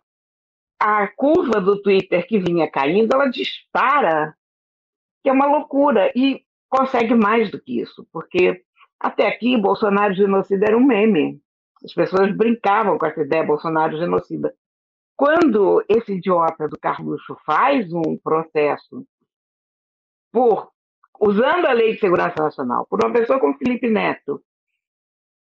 a 0.80 1.08
curva 1.08 1.60
do 1.60 1.82
Twitter 1.82 2.24
que 2.28 2.38
vinha 2.38 2.70
caindo, 2.70 3.12
ela 3.12 3.28
dispara 3.28 4.34
que 5.22 5.28
é 5.28 5.32
uma 5.32 5.46
loucura. 5.46 6.12
E 6.14 6.44
consegue 6.68 7.14
mais 7.14 7.50
do 7.50 7.60
que 7.60 7.80
isso, 7.80 8.06
porque 8.12 8.62
até 8.98 9.26
aqui 9.26 9.56
Bolsonaro 9.56 10.14
genocida 10.14 10.66
era 10.66 10.76
um 10.76 10.84
meme. 10.84 11.40
As 11.84 11.92
pessoas 11.92 12.34
brincavam 12.36 12.96
com 12.96 13.04
essa 13.04 13.20
ideia, 13.20 13.44
Bolsonaro 13.44 13.98
genocida. 13.98 14.54
Quando 15.22 15.84
esse 15.88 16.14
idiota 16.14 16.68
do 16.68 16.76
Carluxo 16.76 17.36
faz 17.46 17.92
um 17.92 18.18
processo 18.18 19.06
por 20.32 20.72
usando 21.20 21.66
a 21.66 21.72
Lei 21.72 21.94
de 21.94 22.00
Segurança 22.00 22.42
Nacional, 22.42 22.88
por 22.90 22.98
uma 23.04 23.12
pessoa 23.12 23.38
como 23.38 23.56
Felipe 23.56 23.88
Neto, 23.88 24.42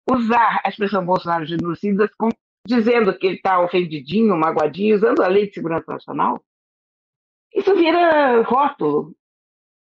usar 0.10 0.60
a 0.66 0.70
expressão 0.70 1.06
Bolsonaro 1.06 1.46
genocida 1.46 2.10
dizendo 2.66 3.16
que 3.16 3.28
ele 3.28 3.36
está 3.36 3.62
ofendidinho, 3.62 4.36
magoadinho, 4.36 4.96
usando 4.96 5.22
a 5.22 5.28
Lei 5.28 5.46
de 5.46 5.54
Segurança 5.54 5.86
Nacional, 5.88 6.44
isso 7.54 7.76
vira 7.76 8.42
rótulo. 8.42 9.16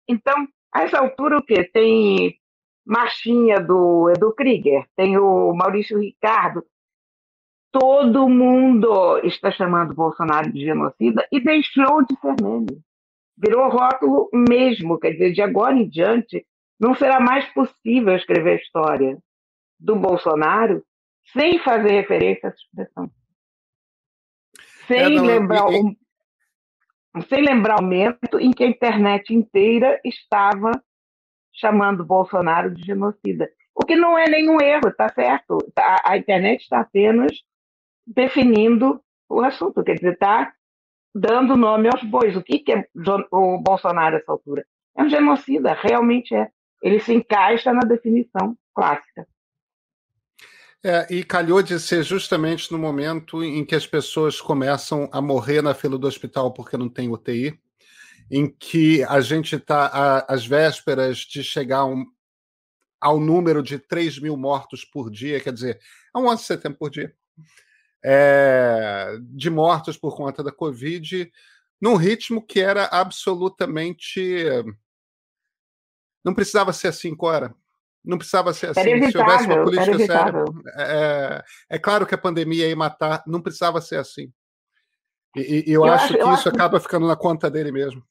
Então, 0.08 0.48
a 0.72 0.84
essa 0.84 0.98
altura, 0.98 1.36
o 1.36 1.44
quê? 1.44 1.62
Tem 1.62 2.40
Marchinha 2.86 3.60
do 3.60 4.08
Edu 4.08 4.34
Krieger, 4.34 4.86
tem 4.96 5.18
o 5.18 5.52
Maurício 5.52 5.98
Ricardo. 6.00 6.64
Todo 7.76 8.28
mundo 8.28 9.18
está 9.24 9.50
chamando 9.50 9.94
Bolsonaro 9.94 10.52
de 10.52 10.64
genocida 10.64 11.26
e 11.32 11.40
deixou 11.40 12.04
de 12.06 12.14
ser 12.20 12.36
meme. 12.40 12.80
Virou 13.36 13.68
rótulo 13.68 14.30
mesmo, 14.32 14.96
quer 14.96 15.10
dizer, 15.10 15.32
de 15.32 15.42
agora 15.42 15.74
em 15.74 15.88
diante, 15.88 16.46
não 16.78 16.94
será 16.94 17.18
mais 17.18 17.52
possível 17.52 18.14
escrever 18.14 18.60
história 18.60 19.18
do 19.80 19.96
Bolsonaro 19.96 20.84
sem 21.32 21.58
fazer 21.58 21.90
referência 21.90 22.48
a 22.48 22.52
essa 22.52 22.58
expressão. 22.60 23.10
Sem 24.86 25.00
é, 25.00 25.10
não, 25.10 25.24
lembrar 25.24 25.66
o 25.66 25.96
sem 27.28 27.42
lembrar 27.42 27.80
o 27.80 27.82
momento 27.82 28.38
em 28.38 28.52
que 28.52 28.62
a 28.62 28.68
internet 28.68 29.34
inteira 29.34 30.00
estava 30.04 30.70
chamando 31.52 32.04
Bolsonaro 32.04 32.72
de 32.72 32.82
genocida. 32.82 33.50
O 33.74 33.84
que 33.84 33.96
não 33.96 34.16
é 34.16 34.28
nenhum 34.28 34.60
erro, 34.60 34.88
está 34.88 35.08
certo. 35.12 35.58
A, 35.76 36.12
a, 36.12 36.18
internet 36.18 36.62
está 36.62 36.80
apenas 36.80 37.32
definindo 38.06 39.00
o 39.28 39.40
assunto, 39.40 39.82
quer 39.82 39.94
dizer, 39.94 40.14
está 40.14 40.52
dando 41.14 41.56
nome 41.56 41.88
aos 41.88 42.02
bois. 42.02 42.36
O 42.36 42.42
que, 42.42 42.58
que 42.58 42.72
é 42.72 42.86
o 43.30 43.58
Bolsonaro 43.58 44.16
nessa 44.16 44.32
altura? 44.32 44.66
É 44.96 45.02
um 45.02 45.08
genocida, 45.08 45.72
realmente 45.74 46.34
é. 46.34 46.48
Ele 46.82 47.00
se 47.00 47.14
encaixa 47.14 47.72
na 47.72 47.80
definição 47.80 48.56
clássica. 48.74 49.26
É, 50.86 51.06
e 51.08 51.24
calhou 51.24 51.62
de 51.62 51.80
ser 51.80 52.02
justamente 52.02 52.70
no 52.70 52.78
momento 52.78 53.42
em 53.42 53.64
que 53.64 53.74
as 53.74 53.86
pessoas 53.86 54.38
começam 54.38 55.08
a 55.10 55.20
morrer 55.20 55.62
na 55.62 55.72
fila 55.72 55.96
do 55.96 56.06
hospital 56.06 56.52
porque 56.52 56.76
não 56.76 56.90
tem 56.90 57.08
UTI, 57.08 57.58
em 58.30 58.50
que 58.50 59.02
a 59.04 59.18
gente 59.22 59.56
está 59.56 60.26
às 60.28 60.46
vésperas 60.46 61.18
de 61.18 61.42
chegar 61.42 61.86
um, 61.86 62.04
ao 63.00 63.18
número 63.18 63.62
de 63.62 63.78
3 63.78 64.18
mil 64.18 64.36
mortos 64.36 64.84
por 64.84 65.10
dia, 65.10 65.40
quer 65.40 65.54
dizer, 65.54 65.80
é 66.14 66.18
um 66.18 66.26
11 66.26 66.42
de 66.42 66.46
setembro 66.46 66.78
por 66.78 66.90
dia, 66.90 67.14
é, 68.04 69.16
de 69.30 69.48
mortos 69.48 69.96
por 69.96 70.14
conta 70.14 70.42
da 70.42 70.52
Covid, 70.52 71.30
num 71.80 71.96
ritmo 71.96 72.44
que 72.44 72.60
era 72.60 72.84
absolutamente. 72.86 74.44
Não 76.24 76.34
precisava 76.34 76.72
ser 76.72 76.88
assim, 76.88 77.14
Cora. 77.14 77.54
Não 78.04 78.18
precisava 78.18 78.52
ser 78.52 78.70
assim. 78.70 78.90
Evitável, 78.90 79.10
Se 79.10 79.18
houvesse 79.18 79.46
uma 79.46 79.64
política 79.64 79.98
séria. 79.98 80.44
É, 80.76 81.44
é, 81.70 81.78
claro 81.78 82.06
que 82.06 82.14
a 82.14 82.18
pandemia 82.18 82.68
ia 82.68 82.76
matar, 82.76 83.22
não 83.26 83.40
precisava 83.40 83.80
ser 83.80 83.96
assim. 83.96 84.30
E, 85.34 85.64
e 85.70 85.72
eu, 85.72 85.84
eu, 85.86 85.92
acho, 85.92 86.04
acho 86.04 86.12
que 86.12 86.20
isso 86.20 86.32
acho... 86.32 86.48
acaba 86.50 86.78
ficando 86.78 87.06
na 87.06 87.16
conta 87.16 87.50
dele 87.50 87.72
mesmo. 87.72 88.02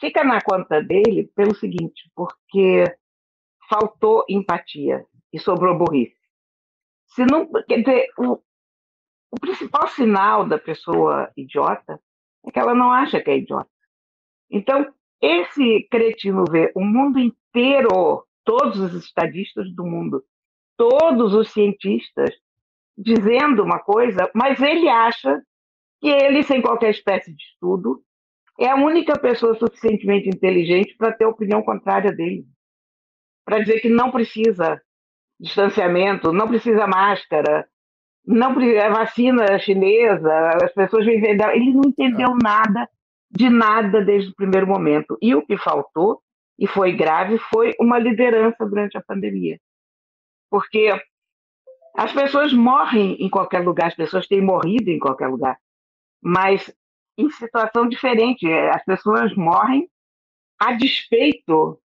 Fica 0.00 0.22
na 0.22 0.40
conta 0.40 0.80
dele 0.80 1.30
pelo 1.34 1.54
seguinte, 1.56 2.08
porque 2.14 2.84
faltou 3.68 4.24
empatia 4.28 5.04
e 5.32 5.38
sobrou 5.40 5.76
burrice. 5.76 6.16
Se 7.08 7.24
não, 7.24 7.50
quer 7.66 7.82
dizer, 7.82 8.08
o, 8.16 8.40
o 9.30 9.38
principal 9.38 9.88
sinal 9.88 10.46
da 10.46 10.58
pessoa 10.58 11.30
idiota 11.36 12.00
é 12.46 12.50
que 12.50 12.58
ela 12.58 12.74
não 12.74 12.90
acha 12.90 13.20
que 13.20 13.30
é 13.30 13.38
idiota. 13.38 13.70
Então, 14.50 14.92
esse 15.20 15.86
cretino 15.90 16.44
vê 16.50 16.72
o 16.74 16.84
mundo 16.84 17.18
inteiro 17.18 18.24
todos 18.44 18.78
os 18.78 18.94
estadistas 18.94 19.70
do 19.74 19.84
mundo, 19.84 20.24
todos 20.76 21.34
os 21.34 21.50
cientistas 21.50 22.30
dizendo 22.96 23.62
uma 23.62 23.78
coisa, 23.78 24.30
mas 24.34 24.60
ele 24.60 24.88
acha 24.88 25.42
que 26.00 26.08
ele, 26.08 26.42
sem 26.42 26.62
qualquer 26.62 26.90
espécie 26.90 27.32
de 27.34 27.42
estudo, 27.42 28.02
é 28.58 28.68
a 28.68 28.76
única 28.76 29.18
pessoa 29.18 29.54
suficientemente 29.54 30.28
inteligente 30.28 30.96
para 30.96 31.12
ter 31.12 31.24
a 31.24 31.28
opinião 31.28 31.62
contrária 31.62 32.12
dele. 32.12 32.44
Para 33.44 33.60
dizer 33.60 33.80
que 33.80 33.88
não 33.88 34.10
precisa 34.10 34.80
distanciamento, 35.38 36.32
não 36.32 36.48
precisa 36.48 36.86
máscara, 36.86 37.68
não 38.28 38.54
precisa 38.54 38.78
é 38.80 38.90
vacina 38.90 39.58
chinesa, 39.58 40.50
as 40.62 40.72
pessoas 40.74 41.06
vivem. 41.06 41.30
Ele 41.30 41.72
não 41.72 41.84
entendeu 41.86 42.36
nada 42.42 42.86
de 43.30 43.48
nada 43.48 44.04
desde 44.04 44.30
o 44.30 44.34
primeiro 44.34 44.66
momento. 44.66 45.16
E 45.22 45.34
o 45.34 45.44
que 45.44 45.56
faltou 45.56 46.20
e 46.58 46.66
foi 46.66 46.92
grave, 46.92 47.38
foi 47.38 47.74
uma 47.80 47.98
liderança 47.98 48.66
durante 48.66 48.98
a 48.98 49.02
pandemia. 49.02 49.58
Porque 50.50 50.92
as 51.96 52.12
pessoas 52.12 52.52
morrem 52.52 53.14
em 53.14 53.30
qualquer 53.30 53.60
lugar, 53.60 53.86
as 53.86 53.94
pessoas 53.94 54.26
têm 54.26 54.42
morrido 54.42 54.90
em 54.90 54.98
qualquer 54.98 55.28
lugar, 55.28 55.58
mas 56.22 56.70
em 57.16 57.30
situação 57.30 57.88
diferente. 57.88 58.46
As 58.52 58.84
pessoas 58.84 59.34
morrem 59.34 59.88
a 60.60 60.72
despeito 60.72 61.80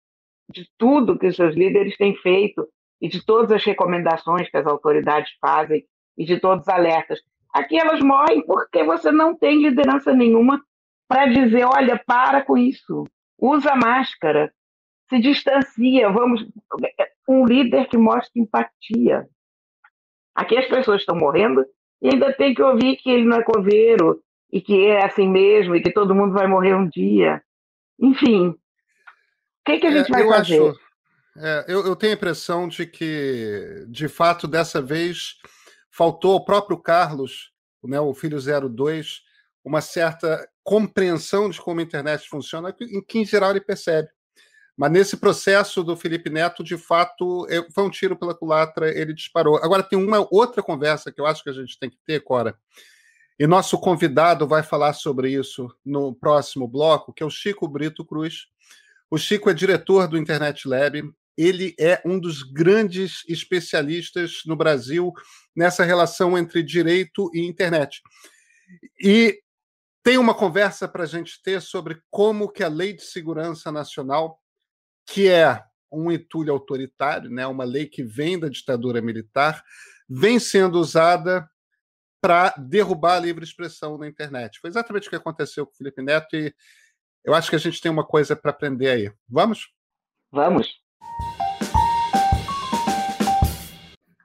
de 0.50 0.68
tudo 0.76 1.18
que 1.18 1.28
os 1.28 1.36
seus 1.36 1.54
líderes 1.54 1.96
têm 1.96 2.16
feito 2.16 2.68
e 3.00 3.08
de 3.08 3.24
todas 3.24 3.52
as 3.52 3.64
recomendações 3.64 4.50
que 4.50 4.56
as 4.56 4.66
autoridades 4.66 5.32
fazem 5.40 5.86
e 6.16 6.24
de 6.24 6.38
todos 6.38 6.62
os 6.62 6.68
alertas. 6.68 7.20
Aqui 7.52 7.78
elas 7.78 8.00
morrem 8.00 8.44
porque 8.46 8.82
você 8.82 9.10
não 9.10 9.36
tem 9.36 9.62
liderança 9.62 10.12
nenhuma 10.12 10.62
para 11.08 11.26
dizer, 11.26 11.64
olha, 11.64 12.02
para 12.06 12.42
com 12.42 12.56
isso, 12.56 13.04
usa 13.38 13.74
máscara, 13.74 14.52
se 15.08 15.18
distancia, 15.18 16.10
vamos 16.10 16.46
um 17.28 17.44
líder 17.44 17.88
que 17.88 17.98
mostra 17.98 18.30
empatia. 18.34 19.28
Aqui 20.34 20.56
as 20.56 20.66
pessoas 20.66 21.00
estão 21.00 21.14
morrendo 21.14 21.64
e 22.00 22.08
ainda 22.08 22.32
tem 22.32 22.54
que 22.54 22.62
ouvir 22.62 22.96
que 22.96 23.10
ele 23.10 23.24
não 23.24 23.38
é 23.38 23.42
coveiro 23.42 24.22
e 24.50 24.60
que 24.60 24.86
é 24.86 25.04
assim 25.04 25.28
mesmo, 25.28 25.76
e 25.76 25.82
que 25.82 25.92
todo 25.92 26.14
mundo 26.14 26.32
vai 26.32 26.46
morrer 26.46 26.74
um 26.74 26.88
dia. 26.88 27.42
Enfim, 28.00 28.48
o 28.48 28.56
que, 29.64 29.78
que 29.78 29.86
a 29.86 29.90
gente 29.90 30.12
é, 30.12 30.18
vai 30.18 30.28
fazer? 30.28 30.62
Acho, 30.62 30.80
é, 31.36 31.64
eu, 31.68 31.86
eu 31.86 31.96
tenho 31.96 32.12
a 32.12 32.16
impressão 32.16 32.68
de 32.68 32.86
que, 32.86 33.86
de 33.88 34.08
fato, 34.08 34.46
dessa 34.46 34.82
vez 34.82 35.38
faltou 35.92 36.32
ao 36.32 36.44
próprio 36.44 36.78
Carlos, 36.78 37.52
né, 37.84 38.00
o 38.00 38.14
filho 38.14 38.38
02, 38.40 39.20
uma 39.64 39.80
certa 39.80 40.48
compreensão 40.64 41.50
de 41.50 41.60
como 41.60 41.80
a 41.80 41.82
internet 41.82 42.28
funciona, 42.28 42.72
que 42.72 43.18
em 43.18 43.24
geral 43.24 43.50
ele 43.50 43.60
percebe. 43.60 44.08
Mas 44.76 44.90
nesse 44.90 45.16
processo 45.18 45.84
do 45.84 45.94
Felipe 45.94 46.30
Neto, 46.30 46.64
de 46.64 46.78
fato, 46.78 47.46
foi 47.74 47.84
um 47.84 47.90
tiro 47.90 48.16
pela 48.16 48.34
culatra, 48.34 48.88
ele 48.88 49.12
disparou. 49.12 49.56
Agora, 49.58 49.82
tem 49.82 49.98
uma 49.98 50.26
outra 50.30 50.62
conversa 50.62 51.12
que 51.12 51.20
eu 51.20 51.26
acho 51.26 51.44
que 51.44 51.50
a 51.50 51.52
gente 51.52 51.78
tem 51.78 51.90
que 51.90 51.98
ter, 52.06 52.20
Cora, 52.20 52.56
e 53.38 53.46
nosso 53.46 53.78
convidado 53.78 54.46
vai 54.46 54.62
falar 54.62 54.94
sobre 54.94 55.30
isso 55.30 55.68
no 55.84 56.14
próximo 56.14 56.66
bloco, 56.66 57.12
que 57.12 57.22
é 57.22 57.26
o 57.26 57.30
Chico 57.30 57.68
Brito 57.68 58.04
Cruz. 58.04 58.46
O 59.10 59.18
Chico 59.18 59.50
é 59.50 59.54
diretor 59.54 60.08
do 60.08 60.16
Internet 60.16 60.66
Lab, 60.66 61.12
ele 61.36 61.74
é 61.78 62.00
um 62.04 62.18
dos 62.18 62.42
grandes 62.42 63.22
especialistas 63.28 64.42
no 64.46 64.56
Brasil 64.56 65.12
nessa 65.54 65.84
relação 65.84 66.36
entre 66.36 66.62
direito 66.62 67.30
e 67.34 67.46
internet. 67.46 68.02
E 69.00 69.40
tem 70.02 70.18
uma 70.18 70.34
conversa 70.34 70.88
para 70.88 71.04
a 71.04 71.06
gente 71.06 71.40
ter 71.42 71.60
sobre 71.62 72.00
como 72.10 72.50
que 72.50 72.64
a 72.64 72.68
Lei 72.68 72.92
de 72.92 73.02
Segurança 73.02 73.70
Nacional, 73.70 74.38
que 75.06 75.28
é 75.28 75.62
um 75.90 76.10
entulho 76.10 76.52
autoritário, 76.52 77.30
né, 77.30 77.46
uma 77.46 77.64
lei 77.64 77.86
que 77.86 78.02
vem 78.02 78.38
da 78.38 78.48
ditadura 78.48 79.02
militar, 79.02 79.62
vem 80.08 80.38
sendo 80.38 80.80
usada 80.80 81.46
para 82.20 82.54
derrubar 82.56 83.16
a 83.16 83.20
livre 83.20 83.44
expressão 83.44 83.98
na 83.98 84.08
internet. 84.08 84.58
Foi 84.60 84.70
exatamente 84.70 85.06
o 85.06 85.10
que 85.10 85.16
aconteceu 85.16 85.66
com 85.66 85.72
o 85.72 85.76
Felipe 85.76 86.02
Neto 86.02 86.34
e 86.34 86.54
eu 87.24 87.34
acho 87.34 87.50
que 87.50 87.56
a 87.56 87.58
gente 87.58 87.80
tem 87.80 87.90
uma 87.90 88.06
coisa 88.06 88.34
para 88.34 88.50
aprender 88.50 88.88
aí. 88.88 89.12
Vamos? 89.28 89.70
Vamos. 90.30 90.81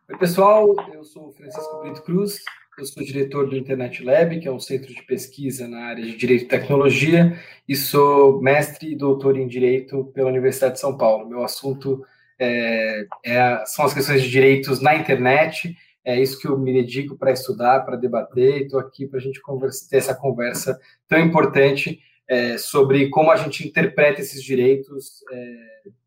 Oi, 0.10 0.18
pessoal. 0.18 0.74
Eu 0.94 1.04
sou 1.04 1.34
Francisco 1.34 1.82
Brito 1.82 2.02
Cruz, 2.02 2.42
eu 2.80 2.86
sou 2.86 3.04
diretor 3.04 3.50
do 3.50 3.58
Internet 3.58 4.02
Lab, 4.02 4.40
que 4.40 4.48
é 4.48 4.52
um 4.52 4.58
centro 4.58 4.88
de 4.96 5.04
pesquisa 5.04 5.68
na 5.68 5.82
área 5.82 6.02
de 6.02 6.16
Direito 6.16 6.46
e 6.46 6.48
Tecnologia, 6.48 7.38
e 7.68 7.76
sou 7.76 8.42
mestre 8.42 8.94
e 8.94 8.96
doutor 8.96 9.38
em 9.38 9.46
Direito 9.50 10.06
pela 10.14 10.30
Universidade 10.30 10.76
de 10.76 10.80
São 10.80 10.98
Paulo. 10.98 11.28
Meu 11.28 11.44
assunto 11.44 12.06
é, 12.40 13.06
é, 13.26 13.66
são 13.66 13.84
as 13.84 13.94
questões 13.94 14.22
de 14.22 14.30
direitos 14.30 14.80
na 14.80 14.96
internet, 14.96 15.76
é 16.06 16.18
isso 16.18 16.40
que 16.40 16.48
eu 16.48 16.58
me 16.58 16.72
dedico 16.72 17.18
para 17.18 17.34
estudar, 17.34 17.82
para 17.82 17.98
debater, 17.98 18.62
e 18.62 18.64
estou 18.64 18.80
aqui 18.80 19.08
para 19.08 19.20
a 19.20 19.22
gente 19.22 19.42
conversa, 19.42 19.90
ter 19.90 19.98
essa 19.98 20.16
conversa 20.16 20.80
tão 21.06 21.20
importante 21.20 22.00
é, 22.30 22.58
sobre 22.58 23.10
como 23.10 23.30
a 23.30 23.36
gente 23.36 23.68
interpreta 23.68 24.22
esses 24.22 24.42
direitos 24.42 25.22
é, 25.30 25.56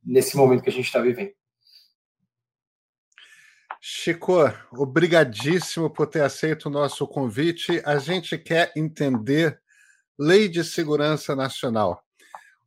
nesse 0.03 0.39
momento 0.39 0.63
que 0.63 0.71
a 0.71 0.73
gente 0.73 0.87
está 0.87 1.01
vivendo. 1.01 1.39
Chico, 3.83 4.35
obrigadíssimo 4.73 5.89
por 5.89 6.07
ter 6.07 6.21
aceito 6.21 6.67
o 6.67 6.71
nosso 6.71 7.07
convite. 7.07 7.81
A 7.87 7.97
gente 7.99 8.37
quer 8.37 8.71
entender 8.77 9.59
Lei 10.19 10.49
de 10.49 10.63
Segurança 10.63 11.35
Nacional. 11.35 12.05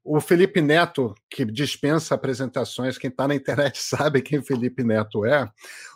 O 0.03 0.19
Felipe 0.19 0.59
Neto, 0.59 1.13
que 1.29 1.45
dispensa 1.45 2.15
apresentações, 2.15 2.97
quem 2.97 3.11
está 3.11 3.27
na 3.27 3.35
internet 3.35 3.77
sabe 3.79 4.23
quem 4.23 4.43
Felipe 4.43 4.83
Neto 4.83 5.23
é. 5.23 5.47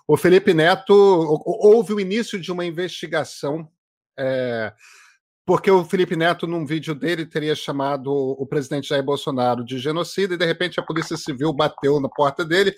O 0.08 0.16
Felipe 0.16 0.54
Neto 0.54 0.94
houve 0.94 1.94
o 1.94 2.00
início 2.00 2.40
de 2.40 2.52
uma 2.52 2.64
investigação, 2.64 3.68
é, 4.18 4.72
porque 5.48 5.72
o 5.72 5.84
Felipe 5.84 6.16
Neto, 6.16 6.46
num 6.46 6.64
vídeo 6.64 6.94
dele, 6.94 7.26
teria 7.26 7.56
chamado 7.56 8.14
o 8.14 8.46
presidente 8.46 8.90
Jair 8.90 9.04
Bolsonaro 9.04 9.66
de 9.66 9.80
genocida, 9.80 10.36
e 10.36 10.38
de 10.38 10.46
repente 10.46 10.80
a 10.80 10.84
Polícia 10.84 11.18
Civil 11.18 11.52
bateu 11.52 12.00
na 12.00 12.08
porta 12.08 12.46
dele 12.46 12.76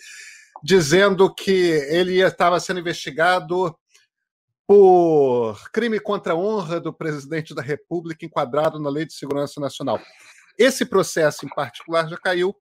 dizendo 0.63 1.33
que 1.33 1.51
ele 1.51 2.21
estava 2.21 2.59
sendo 2.59 2.79
investigado 2.79 3.75
por 4.67 5.69
crime 5.71 5.99
contra 5.99 6.33
a 6.33 6.35
honra 6.35 6.79
do 6.79 6.93
presidente 6.93 7.55
da 7.55 7.61
República 7.61 8.25
enquadrado 8.25 8.79
na 8.79 8.89
Lei 8.89 9.05
de 9.05 9.13
Segurança 9.13 9.59
Nacional. 9.59 9.99
Esse 10.57 10.85
processo 10.85 11.45
em 11.45 11.49
particular 11.49 12.07
já 12.07 12.17
caiu 12.17 12.55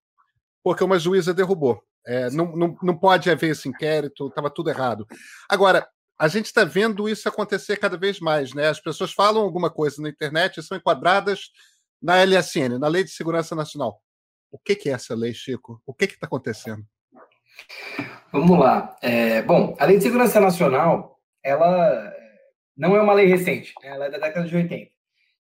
porque 0.63 0.85
uma 0.85 0.99
juíza 0.99 1.35
derrubou. 1.35 1.83
É, 2.07 2.31
não, 2.31 2.57
não, 2.57 2.79
não 2.83 2.97
pode 2.97 3.31
haver 3.31 3.51
esse 3.51 3.69
inquérito, 3.69 4.29
estava 4.29 4.49
tudo 4.49 4.71
errado. 4.71 5.07
Agora, 5.49 5.87
a 6.19 6.27
gente 6.27 6.47
está 6.47 6.65
vendo 6.65 7.09
isso 7.09 7.29
acontecer 7.29 7.77
cada 7.77 7.97
vez 7.97 8.19
mais. 8.21 8.55
Né? 8.55 8.69
As 8.69 8.81
pessoas 8.81 9.13
falam 9.13 9.43
alguma 9.43 9.71
coisa 9.71 10.01
na 10.01 10.09
internet 10.09 10.59
e 10.59 10.63
são 10.63 10.79
enquadradas 10.79 11.51
na 12.01 12.17
LSN, 12.25 12.79
na 12.79 12.89
Lei 12.89 13.05
de 13.05 13.11
Segurança 13.11 13.55
Nacional. 13.55 14.01
O 14.51 14.59
que, 14.59 14.75
que 14.75 14.89
é 14.89 14.93
essa 14.93 15.15
lei, 15.15 15.35
Chico? 15.35 15.83
O 15.85 15.93
que 15.93 16.07
está 16.07 16.27
acontecendo? 16.27 16.85
Vamos 18.33 18.59
lá. 18.59 18.97
É, 19.01 19.43
bom, 19.43 19.77
a 19.79 19.85
Lei 19.85 19.97
de 19.97 20.03
Segurança 20.03 20.41
Nacional, 20.41 21.19
ela 21.43 22.15
não 22.77 22.95
é 22.97 23.01
uma 23.01 23.15
lei 23.15 23.27
recente, 23.27 23.75
né? 23.83 23.89
ela 23.89 24.07
é 24.07 24.11
da 24.11 24.19
década 24.19 24.47
de 24.47 24.55
80. 24.55 24.91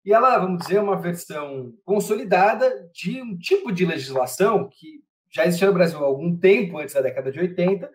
E 0.04 0.12
ela, 0.12 0.38
vamos 0.38 0.62
dizer, 0.62 0.76
é 0.76 0.80
uma 0.80 1.00
versão 1.00 1.74
consolidada 1.84 2.88
de 2.92 3.20
um 3.20 3.36
tipo 3.36 3.70
de 3.70 3.84
legislação 3.84 4.68
que 4.68 5.02
já 5.30 5.44
existia 5.44 5.68
no 5.68 5.74
Brasil 5.74 5.98
há 5.98 6.06
algum 6.06 6.36
tempo, 6.36 6.78
antes 6.78 6.94
da 6.94 7.02
década 7.02 7.30
de 7.30 7.38
80, 7.38 7.90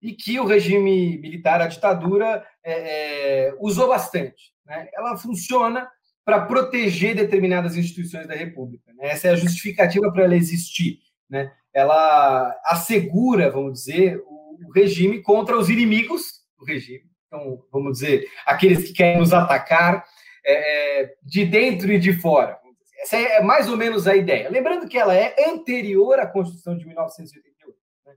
e 0.00 0.12
que 0.12 0.38
o 0.38 0.46
regime 0.46 1.18
militar, 1.18 1.60
a 1.60 1.66
ditadura, 1.66 2.46
é, 2.62 3.48
é, 3.48 3.54
usou 3.58 3.88
bastante. 3.88 4.52
Né? 4.64 4.88
Ela 4.94 5.16
funciona 5.16 5.90
para 6.24 6.46
proteger 6.46 7.14
determinadas 7.14 7.76
instituições 7.76 8.26
da 8.26 8.34
República. 8.34 8.92
Né? 8.94 9.08
Essa 9.08 9.28
é 9.28 9.30
a 9.32 9.36
justificativa 9.36 10.10
para 10.12 10.24
ela 10.24 10.36
existir. 10.36 11.00
Né? 11.28 11.52
Ela 11.76 12.58
assegura, 12.64 13.50
vamos 13.50 13.74
dizer, 13.74 14.18
o, 14.26 14.72
regime 14.74 15.22
contra 15.22 15.58
os 15.58 15.68
inimigos 15.68 16.22
do 16.58 16.64
regime. 16.64 17.04
Então, 17.26 17.62
vamos 17.70 17.98
dizer, 17.98 18.26
aqueles 18.46 18.84
que 18.84 18.94
querem 18.94 19.18
nos 19.18 19.34
atacar 19.34 20.02
é, 20.44 21.02
é 21.02 21.14
de 21.22 21.44
dentro 21.44 21.92
e 21.92 21.98
de 21.98 22.14
fora. 22.14 22.58
Essa 23.02 23.16
é 23.16 23.42
mais 23.42 23.68
ou 23.68 23.76
menos 23.76 24.08
a 24.08 24.16
ideia. 24.16 24.48
Lembrando 24.48 24.88
que 24.88 24.96
ela 24.96 25.14
é 25.14 25.34
anterior 25.50 26.18
à 26.18 26.26
Constituição 26.26 26.78
de 26.78 26.86
1988. 26.86 27.78
Né? 28.06 28.14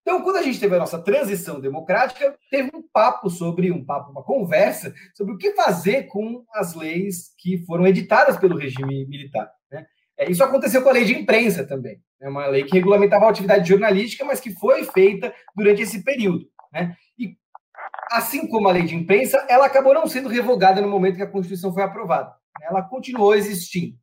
Então, 0.00 0.22
quando 0.22 0.36
a 0.36 0.42
gente 0.42 0.58
teve 0.58 0.74
a 0.74 0.78
nossa 0.78 0.98
transição 0.98 1.60
democrática, 1.60 2.34
teve 2.50 2.70
um 2.74 2.82
papo 2.82 3.28
sobre 3.28 3.70
um 3.70 3.84
papo, 3.84 4.10
uma 4.10 4.22
conversa 4.22 4.94
sobre 5.14 5.34
o 5.34 5.38
que 5.38 5.52
fazer 5.52 6.04
com 6.04 6.46
as 6.54 6.74
leis 6.74 7.34
que 7.36 7.58
foram 7.66 7.86
editadas 7.86 8.38
pelo 8.38 8.56
regime 8.56 9.06
militar. 9.06 9.50
Né? 10.18 10.26
É, 10.26 10.30
isso 10.30 10.42
aconteceu 10.42 10.82
com 10.82 10.88
a 10.88 10.92
lei 10.92 11.04
de 11.04 11.14
imprensa 11.14 11.66
também. 11.66 12.00
É 12.20 12.28
uma 12.28 12.46
lei 12.46 12.64
que 12.64 12.74
regulamentava 12.74 13.26
a 13.26 13.30
atividade 13.30 13.68
jornalística, 13.68 14.24
mas 14.24 14.40
que 14.40 14.50
foi 14.50 14.84
feita 14.84 15.32
durante 15.54 15.82
esse 15.82 16.02
período. 16.02 16.46
Né? 16.72 16.96
E, 17.18 17.36
assim 18.10 18.46
como 18.48 18.68
a 18.68 18.72
lei 18.72 18.84
de 18.84 18.94
imprensa, 18.94 19.44
ela 19.48 19.66
acabou 19.66 19.94
não 19.94 20.06
sendo 20.06 20.28
revogada 20.28 20.80
no 20.80 20.88
momento 20.88 21.16
que 21.16 21.22
a 21.22 21.30
Constituição 21.30 21.72
foi 21.72 21.82
aprovada. 21.82 22.32
Ela 22.62 22.82
continuou 22.82 23.34
existindo. 23.34 23.96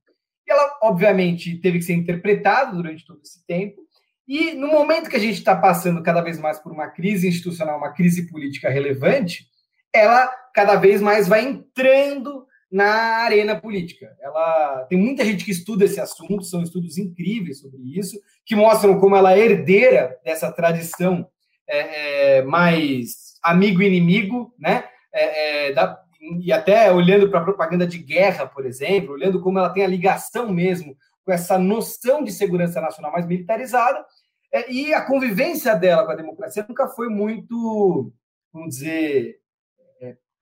E 0.47 0.51
ela, 0.51 0.77
obviamente, 0.83 1.59
teve 1.59 1.79
que 1.79 1.85
ser 1.85 1.93
interpretada 1.93 2.75
durante 2.75 3.05
todo 3.05 3.21
esse 3.21 3.45
tempo. 3.45 3.81
E 4.27 4.53
no 4.53 4.67
momento 4.67 5.09
que 5.09 5.15
a 5.15 5.19
gente 5.19 5.37
está 5.37 5.55
passando 5.55 6.03
cada 6.03 6.21
vez 6.21 6.39
mais 6.39 6.59
por 6.59 6.71
uma 6.71 6.87
crise 6.87 7.27
institucional, 7.27 7.77
uma 7.77 7.93
crise 7.93 8.29
política 8.29 8.69
relevante, 8.69 9.47
ela 9.93 10.27
cada 10.53 10.75
vez 10.75 11.01
mais 11.01 11.27
vai 11.27 11.43
entrando 11.43 12.45
na 12.73 13.21
arena 13.23 13.55
política. 13.55 14.17
Ela 14.19 14.87
tem 14.89 14.97
muita 14.97 15.23
gente 15.23 15.45
que 15.45 15.51
estuda 15.51 15.85
esse 15.85 16.01
assunto, 16.01 16.43
são 16.43 16.63
estudos 16.63 16.97
incríveis 16.97 17.59
sobre 17.59 17.79
isso, 17.83 18.19
que 18.43 18.55
mostram 18.55 18.99
como 18.99 19.15
ela 19.15 19.37
é 19.37 19.39
herdeira 19.39 20.17
dessa 20.25 20.51
tradição 20.51 21.29
é, 21.69 22.37
é, 22.37 22.41
mais 22.41 23.35
amigo 23.43 23.83
inimigo, 23.83 24.55
né? 24.57 24.85
É, 25.13 25.67
é, 25.67 25.73
da, 25.73 26.01
e 26.41 26.51
até 26.51 26.91
olhando 26.91 27.29
para 27.29 27.41
a 27.41 27.43
propaganda 27.43 27.85
de 27.85 27.99
guerra, 27.99 28.47
por 28.47 28.65
exemplo, 28.65 29.13
olhando 29.13 29.39
como 29.39 29.59
ela 29.59 29.69
tem 29.69 29.85
a 29.85 29.87
ligação 29.87 30.51
mesmo 30.51 30.97
com 31.23 31.31
essa 31.31 31.59
noção 31.59 32.23
de 32.23 32.31
segurança 32.31 32.81
nacional 32.81 33.11
mais 33.11 33.27
militarizada, 33.27 34.03
é, 34.51 34.71
e 34.71 34.91
a 34.95 35.05
convivência 35.05 35.75
dela 35.75 36.05
com 36.05 36.11
a 36.11 36.15
democracia 36.15 36.65
nunca 36.67 36.87
foi 36.87 37.07
muito, 37.07 38.11
vamos 38.51 38.69
dizer, 38.69 39.42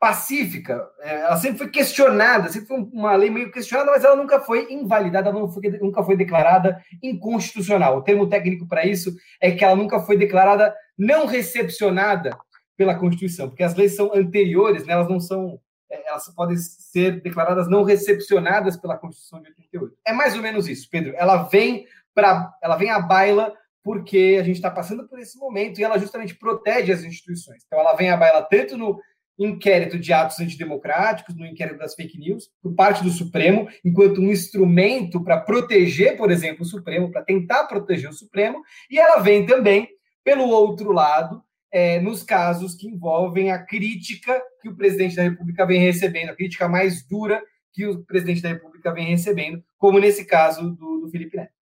pacífica. 0.02 0.90
É, 1.00 1.22
ela 1.22 1.38
sempre 1.38 1.60
foi 1.60 1.70
questionada, 1.70 2.50
sempre 2.50 2.70
foi 2.70 2.80
uma 2.92 3.16
lei 3.16 3.30
meio 3.30 3.52
questionada, 3.52 3.92
mas 3.92 4.04
ela 4.04 4.16
nunca 4.16 4.40
foi 4.40 4.66
invalidada, 4.74 5.30
ela 5.30 5.48
foi, 5.48 5.62
nunca 5.80 6.04
foi 6.04 6.18
declarada 6.18 6.84
inconstitucional. 7.04 7.98
O 7.98 8.02
termo 8.02 8.28
técnico 8.28 8.68
para 8.68 8.84
isso 8.84 9.16
é 9.40 9.52
que 9.52 9.64
ela 9.64 9.76
nunca 9.76 10.00
foi 10.00 10.18
declarada 10.18 10.76
não 10.98 11.28
recepcionada 11.28 12.36
pela 12.76 12.96
Constituição, 12.96 13.48
porque 13.48 13.62
as 13.62 13.76
leis 13.76 13.96
são 13.96 14.12
anteriores, 14.12 14.88
né, 14.88 14.94
elas 14.94 15.08
não 15.08 15.20
são, 15.20 15.62
é, 15.88 16.10
elas 16.10 16.28
podem 16.34 16.58
ser 16.58 17.22
declaradas 17.22 17.70
não 17.70 17.84
recepcionadas 17.84 18.76
pela 18.76 18.98
Constituição 18.98 19.40
de 19.40 19.50
88. 19.50 19.96
É 20.08 20.14
mais 20.14 20.34
ou 20.36 20.42
menos 20.42 20.68
isso, 20.68 20.90
Pedro. 20.90 21.14
Ela 21.16 21.44
vem 21.44 21.86
para, 22.16 22.52
ela 22.64 22.76
vem 22.76 22.90
à 22.90 23.00
baila 23.00 23.54
porque 23.84 24.38
a 24.40 24.44
gente 24.44 24.56
está 24.56 24.72
passando 24.72 25.08
por 25.08 25.20
esse 25.20 25.38
momento 25.38 25.80
e 25.80 25.84
ela 25.84 26.00
justamente 26.00 26.36
protege 26.36 26.92
as 26.92 27.04
instituições. 27.04 27.64
Então, 27.66 27.80
ela 27.80 27.94
vem 27.94 28.10
à 28.10 28.18
baila 28.18 28.42
tanto 28.42 28.76
no 28.78 29.00
inquérito 29.46 29.98
de 29.98 30.12
atos 30.14 30.40
antidemocráticos, 30.40 31.36
no 31.36 31.46
inquérito 31.46 31.80
das 31.80 31.96
fake 31.96 32.18
news, 32.18 32.50
por 32.62 32.74
parte 32.74 33.04
do 33.04 33.10
Supremo, 33.10 33.68
enquanto 33.84 34.22
um 34.22 34.32
instrumento 34.32 35.24
para 35.24 35.40
proteger, 35.40 36.18
por 36.18 36.32
exemplo, 36.32 36.64
o 36.64 36.66
Supremo, 36.66 37.12
para 37.12 37.24
tentar 37.24 37.66
proteger 37.66 38.10
o 38.10 38.14
Supremo, 38.14 38.62
e 38.90 39.00
ela 39.00 39.20
vem 39.20 39.46
também, 39.46 39.88
pelo 40.24 40.48
outro 40.48 40.92
lado, 40.92 41.42
é, 41.72 42.00
nos 42.00 42.22
casos 42.22 42.76
que 42.76 42.88
envolvem 42.88 43.52
a 43.52 43.64
crítica 43.64 44.42
que 44.62 44.70
o 44.70 44.76
presidente 44.76 45.16
da 45.16 45.24
República 45.24 45.66
vem 45.66 45.80
recebendo, 45.80 46.30
a 46.30 46.36
crítica 46.36 46.68
mais 46.68 47.08
dura 47.08 47.42
que 47.74 47.88
o 47.88 48.04
presidente 48.04 48.42
da 48.42 48.50
República 48.50 48.94
vem 48.94 49.08
recebendo, 49.08 49.64
como 49.78 50.00
nesse 50.00 50.26
caso 50.26 50.72
do, 50.72 51.02
do 51.02 51.10
Felipe 51.10 51.38
Neto. 51.38 51.54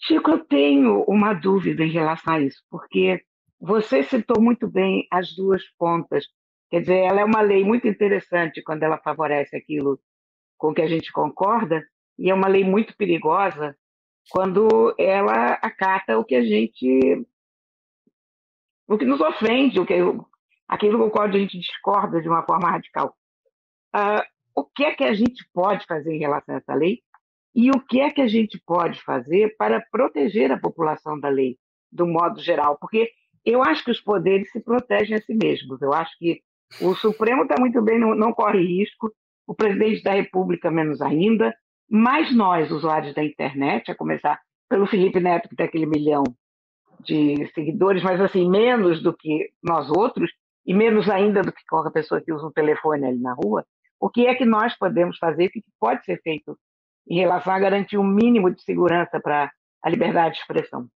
Chico, 0.00 0.30
eu 0.30 0.44
tenho 0.44 1.04
uma 1.04 1.34
dúvida 1.34 1.84
em 1.84 1.90
relação 1.90 2.34
a 2.34 2.40
isso, 2.40 2.62
porque 2.70 3.22
você 3.60 4.02
citou 4.02 4.40
muito 4.40 4.68
bem 4.68 5.06
as 5.10 5.34
duas 5.34 5.62
pontas. 5.78 6.26
Quer 6.70 6.80
dizer, 6.80 6.98
ela 6.98 7.20
é 7.20 7.24
uma 7.24 7.40
lei 7.40 7.64
muito 7.64 7.88
interessante 7.88 8.62
quando 8.62 8.82
ela 8.82 8.98
favorece 8.98 9.56
aquilo 9.56 9.98
com 10.56 10.74
que 10.74 10.82
a 10.82 10.88
gente 10.88 11.12
concorda, 11.12 11.84
e 12.18 12.30
é 12.30 12.34
uma 12.34 12.48
lei 12.48 12.64
muito 12.64 12.96
perigosa 12.96 13.76
quando 14.30 14.94
ela 14.98 15.52
acata 15.54 16.18
o 16.18 16.24
que 16.24 16.34
a 16.34 16.42
gente. 16.42 17.24
o 18.86 18.98
que 18.98 19.04
nos 19.04 19.20
ofende, 19.20 19.80
o 19.80 19.86
que, 19.86 19.94
aquilo 20.66 20.98
com 20.98 21.06
o 21.06 21.10
qual 21.10 21.26
a 21.26 21.30
gente 21.30 21.58
discorda 21.58 22.20
de 22.20 22.28
uma 22.28 22.44
forma 22.44 22.70
radical. 22.70 23.16
Uh, 23.94 24.22
o 24.54 24.64
que 24.64 24.84
é 24.84 24.94
que 24.94 25.04
a 25.04 25.14
gente 25.14 25.48
pode 25.54 25.86
fazer 25.86 26.12
em 26.14 26.18
relação 26.18 26.54
a 26.54 26.58
essa 26.58 26.74
lei 26.74 27.00
e 27.54 27.70
o 27.70 27.80
que 27.80 28.00
é 28.00 28.10
que 28.10 28.20
a 28.20 28.28
gente 28.28 28.60
pode 28.66 29.02
fazer 29.02 29.56
para 29.56 29.80
proteger 29.90 30.52
a 30.52 30.58
população 30.58 31.18
da 31.18 31.28
lei, 31.28 31.56
do 31.90 32.06
modo 32.06 32.40
geral? 32.40 32.76
Porque 32.78 33.10
eu 33.44 33.62
acho 33.62 33.84
que 33.84 33.90
os 33.90 34.00
poderes 34.00 34.50
se 34.50 34.60
protegem 34.60 35.16
a 35.16 35.20
si 35.20 35.34
mesmos. 35.34 35.80
Eu 35.80 35.92
acho 35.92 36.16
que 36.18 36.40
o 36.80 36.94
Supremo 36.94 37.42
está 37.42 37.56
muito 37.58 37.80
bem, 37.82 37.98
não, 37.98 38.14
não 38.14 38.32
corre 38.32 38.60
risco, 38.60 39.12
o 39.46 39.54
presidente 39.54 40.02
da 40.02 40.12
República 40.12 40.70
menos 40.70 41.00
ainda, 41.00 41.54
mas 41.90 42.34
nós, 42.34 42.70
usuários 42.70 43.14
da 43.14 43.24
internet, 43.24 43.90
a 43.90 43.94
começar 43.94 44.38
pelo 44.68 44.86
Felipe 44.86 45.20
Neto, 45.20 45.48
que 45.48 45.56
tem 45.56 45.66
aquele 45.66 45.86
milhão 45.86 46.22
de 47.00 47.50
seguidores, 47.54 48.02
mas 48.02 48.20
assim, 48.20 48.48
menos 48.48 49.02
do 49.02 49.16
que 49.16 49.50
nós 49.62 49.88
outros, 49.90 50.30
e 50.66 50.74
menos 50.74 51.08
ainda 51.08 51.40
do 51.42 51.50
que 51.50 51.64
qualquer 51.66 51.92
pessoa 51.92 52.20
que 52.20 52.32
usa 52.32 52.46
um 52.46 52.52
telefone 52.52 53.06
ali 53.06 53.18
na 53.18 53.32
rua, 53.32 53.64
o 53.98 54.10
que 54.10 54.26
é 54.26 54.34
que 54.34 54.44
nós 54.44 54.76
podemos 54.76 55.16
fazer, 55.16 55.46
o 55.46 55.50
que 55.50 55.62
pode 55.80 56.04
ser 56.04 56.20
feito 56.20 56.58
em 57.08 57.18
relação 57.18 57.52
a 57.52 57.58
garantir 57.58 57.96
um 57.96 58.04
mínimo 58.04 58.50
de 58.50 58.62
segurança 58.62 59.18
para 59.18 59.50
a 59.82 59.88
liberdade 59.88 60.34
de 60.34 60.40
expressão? 60.40 60.86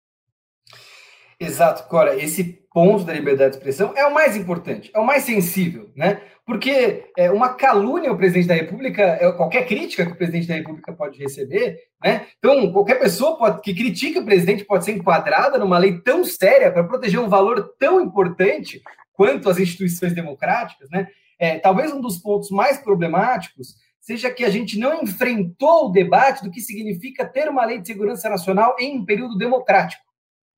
Exato, 1.42 1.88
Cora. 1.88 2.16
Esse 2.16 2.62
ponto 2.72 3.04
da 3.04 3.12
liberdade 3.12 3.50
de 3.50 3.56
expressão 3.56 3.92
é 3.96 4.06
o 4.06 4.14
mais 4.14 4.36
importante, 4.36 4.90
é 4.94 4.98
o 4.98 5.04
mais 5.04 5.24
sensível, 5.24 5.90
né? 5.94 6.22
Porque 6.46 7.10
é, 7.16 7.30
uma 7.30 7.50
calúnia 7.50 8.10
ao 8.10 8.16
presidente 8.16 8.48
da 8.48 8.54
República, 8.54 9.02
é, 9.02 9.30
qualquer 9.32 9.66
crítica 9.66 10.06
que 10.06 10.12
o 10.12 10.16
presidente 10.16 10.48
da 10.48 10.54
República 10.54 10.92
pode 10.92 11.18
receber, 11.18 11.78
né? 12.02 12.26
Então, 12.38 12.72
qualquer 12.72 12.98
pessoa 12.98 13.36
pode, 13.36 13.60
que 13.60 13.74
critique 13.74 14.18
o 14.18 14.24
presidente 14.24 14.64
pode 14.64 14.84
ser 14.84 14.92
enquadrada 14.92 15.58
numa 15.58 15.78
lei 15.78 16.00
tão 16.00 16.24
séria 16.24 16.70
para 16.70 16.84
proteger 16.84 17.20
um 17.20 17.28
valor 17.28 17.74
tão 17.78 18.00
importante 18.00 18.80
quanto 19.12 19.50
as 19.50 19.58
instituições 19.58 20.14
democráticas, 20.14 20.88
né? 20.90 21.08
É, 21.38 21.58
talvez 21.58 21.92
um 21.92 22.00
dos 22.00 22.18
pontos 22.18 22.50
mais 22.50 22.78
problemáticos 22.78 23.74
seja 24.00 24.30
que 24.30 24.44
a 24.44 24.50
gente 24.50 24.78
não 24.78 25.02
enfrentou 25.02 25.86
o 25.86 25.92
debate 25.92 26.42
do 26.42 26.50
que 26.50 26.60
significa 26.60 27.24
ter 27.24 27.48
uma 27.48 27.64
lei 27.64 27.80
de 27.80 27.86
segurança 27.86 28.28
nacional 28.28 28.76
em 28.78 28.98
um 28.98 29.04
período 29.04 29.36
democrático, 29.36 30.02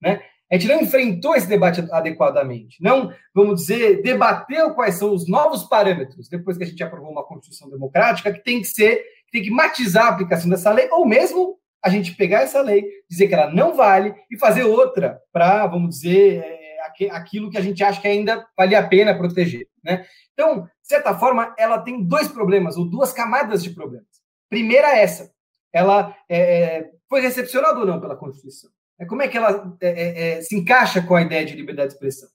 né? 0.00 0.22
A 0.50 0.56
gente 0.56 0.68
não 0.68 0.80
enfrentou 0.80 1.34
esse 1.34 1.48
debate 1.48 1.86
adequadamente. 1.90 2.82
Não, 2.82 3.12
vamos 3.34 3.62
dizer, 3.62 4.02
debateu 4.02 4.74
quais 4.74 4.96
são 4.96 5.12
os 5.12 5.28
novos 5.28 5.64
parâmetros, 5.64 6.28
depois 6.28 6.56
que 6.56 6.64
a 6.64 6.66
gente 6.66 6.82
aprovou 6.82 7.10
uma 7.10 7.24
Constituição 7.24 7.70
democrática, 7.70 8.32
que 8.32 8.42
tem 8.42 8.60
que 8.60 8.68
ser, 8.68 9.02
tem 9.32 9.42
que 9.42 9.50
matizar 9.50 10.06
a 10.06 10.08
aplicação 10.10 10.50
dessa 10.50 10.70
lei, 10.70 10.88
ou 10.90 11.06
mesmo 11.06 11.58
a 11.82 11.88
gente 11.88 12.14
pegar 12.14 12.42
essa 12.42 12.60
lei, 12.62 12.84
dizer 13.08 13.28
que 13.28 13.34
ela 13.34 13.50
não 13.50 13.74
vale 13.74 14.14
e 14.30 14.38
fazer 14.38 14.64
outra 14.64 15.20
para, 15.32 15.66
vamos 15.66 15.96
dizer, 15.96 16.42
é, 16.42 17.10
aquilo 17.10 17.50
que 17.50 17.58
a 17.58 17.60
gente 17.60 17.82
acha 17.82 18.00
que 18.00 18.08
ainda 18.08 18.46
vale 18.56 18.74
a 18.74 18.86
pena 18.86 19.16
proteger. 19.16 19.66
Né? 19.82 20.04
Então, 20.32 20.62
de 20.62 20.88
certa 20.88 21.14
forma, 21.14 21.54
ela 21.58 21.78
tem 21.78 22.02
dois 22.02 22.28
problemas, 22.28 22.76
ou 22.76 22.88
duas 22.88 23.12
camadas 23.12 23.62
de 23.62 23.70
problemas. 23.70 24.08
Primeira, 24.48 24.96
essa. 24.96 25.32
Ela 25.72 26.16
é, 26.28 26.38
é 26.38 26.90
foi 27.08 27.20
recepcionada 27.20 27.78
ou 27.78 27.86
não 27.86 28.00
pela 28.00 28.16
Constituição? 28.16 28.70
É, 28.98 29.04
como 29.04 29.22
é 29.22 29.28
que 29.28 29.36
ela 29.36 29.76
é, 29.80 29.88
é, 29.88 30.38
é, 30.38 30.42
se 30.42 30.56
encaixa 30.56 31.02
com 31.02 31.14
a 31.14 31.22
ideia 31.22 31.44
de 31.44 31.54
liberdade 31.54 31.88
de 31.88 31.94
expressão? 31.94 32.28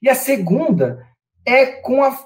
E 0.00 0.08
a 0.08 0.14
segunda 0.14 1.06
é 1.44 1.66
com 1.66 2.02
a, 2.02 2.16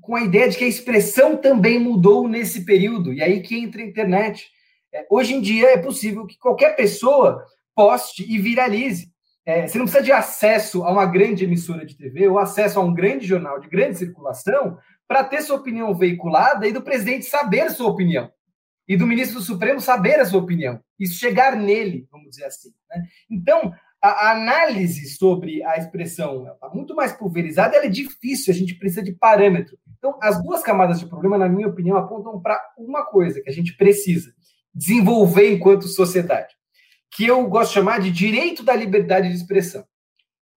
com 0.00 0.14
a 0.14 0.22
ideia 0.22 0.48
de 0.48 0.56
que 0.56 0.64
a 0.64 0.68
expressão 0.68 1.36
também 1.36 1.78
mudou 1.78 2.28
nesse 2.28 2.64
período, 2.64 3.12
e 3.12 3.22
aí 3.22 3.40
que 3.40 3.58
entra 3.58 3.82
a 3.82 3.86
internet. 3.86 4.48
É, 4.92 5.06
hoje 5.10 5.34
em 5.34 5.40
dia 5.40 5.72
é 5.72 5.78
possível 5.78 6.26
que 6.26 6.38
qualquer 6.38 6.76
pessoa 6.76 7.44
poste 7.74 8.24
e 8.28 8.38
viralize. 8.38 9.10
É, 9.44 9.66
você 9.66 9.78
não 9.78 9.86
precisa 9.86 10.04
de 10.04 10.12
acesso 10.12 10.84
a 10.84 10.92
uma 10.92 11.06
grande 11.06 11.44
emissora 11.44 11.84
de 11.84 11.96
TV 11.96 12.28
ou 12.28 12.38
acesso 12.38 12.78
a 12.78 12.82
um 12.82 12.92
grande 12.92 13.26
jornal 13.26 13.58
de 13.58 13.68
grande 13.68 13.98
circulação 13.98 14.78
para 15.08 15.24
ter 15.24 15.42
sua 15.42 15.56
opinião 15.56 15.94
veiculada 15.94 16.68
e 16.68 16.72
do 16.72 16.82
presidente 16.82 17.24
saber 17.24 17.70
sua 17.70 17.88
opinião 17.88 18.30
e 18.90 18.96
do 18.96 19.06
ministro 19.06 19.38
do 19.38 19.44
Supremo 19.44 19.80
saber 19.80 20.18
a 20.18 20.24
sua 20.24 20.40
opinião, 20.40 20.80
isso 20.98 21.14
chegar 21.14 21.54
nele, 21.54 22.08
vamos 22.10 22.30
dizer 22.30 22.46
assim. 22.46 22.70
Né? 22.90 23.04
Então, 23.30 23.72
a, 24.02 24.32
análise 24.32 25.08
sobre 25.10 25.62
a 25.62 25.76
expressão 25.76 26.52
está 26.52 26.68
muito 26.70 26.92
mais 26.92 27.12
pulverizada, 27.12 27.76
ela 27.76 27.84
é 27.84 27.88
difícil, 27.88 28.52
a 28.52 28.56
gente 28.56 28.74
precisa 28.74 29.00
de 29.00 29.12
parâmetro. 29.12 29.78
Então, 29.96 30.18
as 30.20 30.42
duas 30.42 30.60
camadas 30.60 30.98
de 30.98 31.06
problema, 31.06 31.38
na 31.38 31.48
minha 31.48 31.68
opinião, 31.68 31.96
apontam 31.96 32.40
para 32.42 32.60
uma 32.76 33.06
coisa 33.06 33.40
que 33.40 33.48
a 33.48 33.52
gente 33.52 33.76
precisa 33.76 34.34
desenvolver 34.74 35.52
enquanto 35.52 35.86
sociedade, 35.86 36.52
que 37.12 37.24
eu 37.24 37.46
gosto 37.46 37.68
de 37.68 37.74
chamar 37.74 38.00
de 38.00 38.10
direito 38.10 38.64
da 38.64 38.74
liberdade 38.74 39.28
de 39.28 39.36
expressão. 39.36 39.84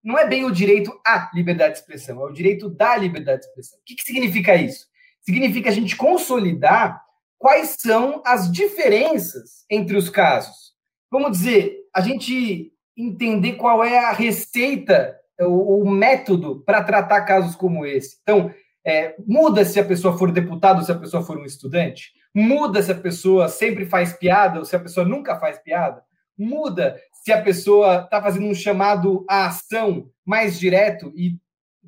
Não 0.04 0.18
é 0.18 0.28
bem 0.28 0.44
o 0.44 0.52
direito 0.52 0.92
à 1.06 1.30
liberdade 1.36 1.74
de 1.74 1.82
expressão, 1.82 2.20
é 2.20 2.26
o 2.26 2.34
direito 2.34 2.68
da 2.68 2.98
liberdade 2.98 3.42
de 3.42 3.48
expressão. 3.50 3.78
O 3.78 3.84
que, 3.86 3.94
que 3.94 4.04
significa 4.04 4.56
isso? 4.56 4.88
Significa 5.22 5.70
a 5.70 5.74
gente 5.74 5.96
consolidar 5.96 7.00
quais 7.44 7.76
são 7.78 8.24
as 8.26 8.50
diferenças 8.50 9.66
entre 9.70 9.98
os 9.98 10.10
casos. 10.10 10.72
Vamos 11.12 11.32
dizer, 11.32 11.76
a 11.94 12.00
gente 12.00 12.72
entender 12.96 13.58
qual 13.58 13.84
é 13.84 14.00
a 14.00 14.14
receita, 14.14 15.14
o, 15.42 15.82
o 15.82 15.92
método 15.92 16.64
para 16.66 16.82
tratar 16.82 17.24
casos 17.24 17.54
como 17.54 17.86
esse. 17.86 18.16
Então, 18.22 18.50
é, 18.86 19.14
muda 19.28 19.66
se 19.66 19.78
a 19.78 19.84
pessoa 19.84 20.18
for 20.18 20.32
deputado 20.32 20.78
ou 20.78 20.86
se 20.86 20.92
a 20.94 20.98
pessoa 20.98 21.22
for 21.22 21.38
um 21.38 21.44
estudante? 21.44 22.14
Muda 22.34 22.82
se 22.82 22.94
a 22.94 22.96
pessoa 22.96 23.50
sempre 23.50 23.86
faz 23.86 24.14
piada 24.14 24.60
ou 24.60 24.64
se 24.64 24.78
a 24.78 24.80
pessoa 24.80 25.06
nunca 25.06 25.38
faz 25.38 25.60
piada? 25.60 26.02
Muda 26.38 26.98
se 27.12 27.34
a 27.34 27.42
pessoa 27.42 28.04
está 28.06 28.22
fazendo 28.22 28.48
um 28.48 28.56
chamado 28.56 29.26
à 29.30 29.48
ação 29.48 30.10
mais 30.26 30.58
direto 30.58 31.12
e, 31.14 31.38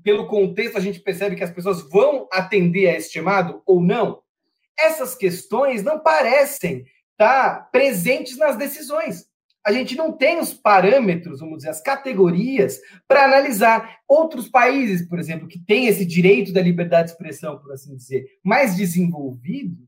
pelo 0.03 0.27
contexto, 0.27 0.77
a 0.77 0.81
gente 0.81 0.99
percebe 0.99 1.37
que 1.37 1.45
as 1.45 1.51
pessoas 1.51 1.81
vão 1.89 2.27
atender 2.29 2.89
a 2.89 2.97
esse 2.97 3.13
chamado 3.13 3.63
ou 3.65 3.79
não? 3.81 4.24
Essas 4.77 5.15
questões 5.15 5.83
não 5.83 5.99
parecem 5.99 6.85
estar 7.11 7.69
presentes 7.71 8.37
nas 8.37 8.55
decisões. 8.55 9.25
A 9.65 9.71
gente 9.71 9.95
não 9.95 10.11
tem 10.11 10.39
os 10.39 10.53
parâmetros, 10.53 11.39
vamos 11.39 11.57
dizer, 11.57 11.69
as 11.69 11.81
categorias 11.81 12.79
para 13.07 13.25
analisar. 13.25 13.97
Outros 14.07 14.47
países, 14.47 15.07
por 15.07 15.17
exemplo, 15.17 15.47
que 15.47 15.57
têm 15.57 15.87
esse 15.87 16.05
direito 16.05 16.53
da 16.53 16.61
liberdade 16.61 17.07
de 17.07 17.13
expressão, 17.13 17.57
por 17.57 17.71
assim 17.71 17.95
dizer, 17.95 18.25
mais 18.43 18.75
desenvolvido, 18.75 19.87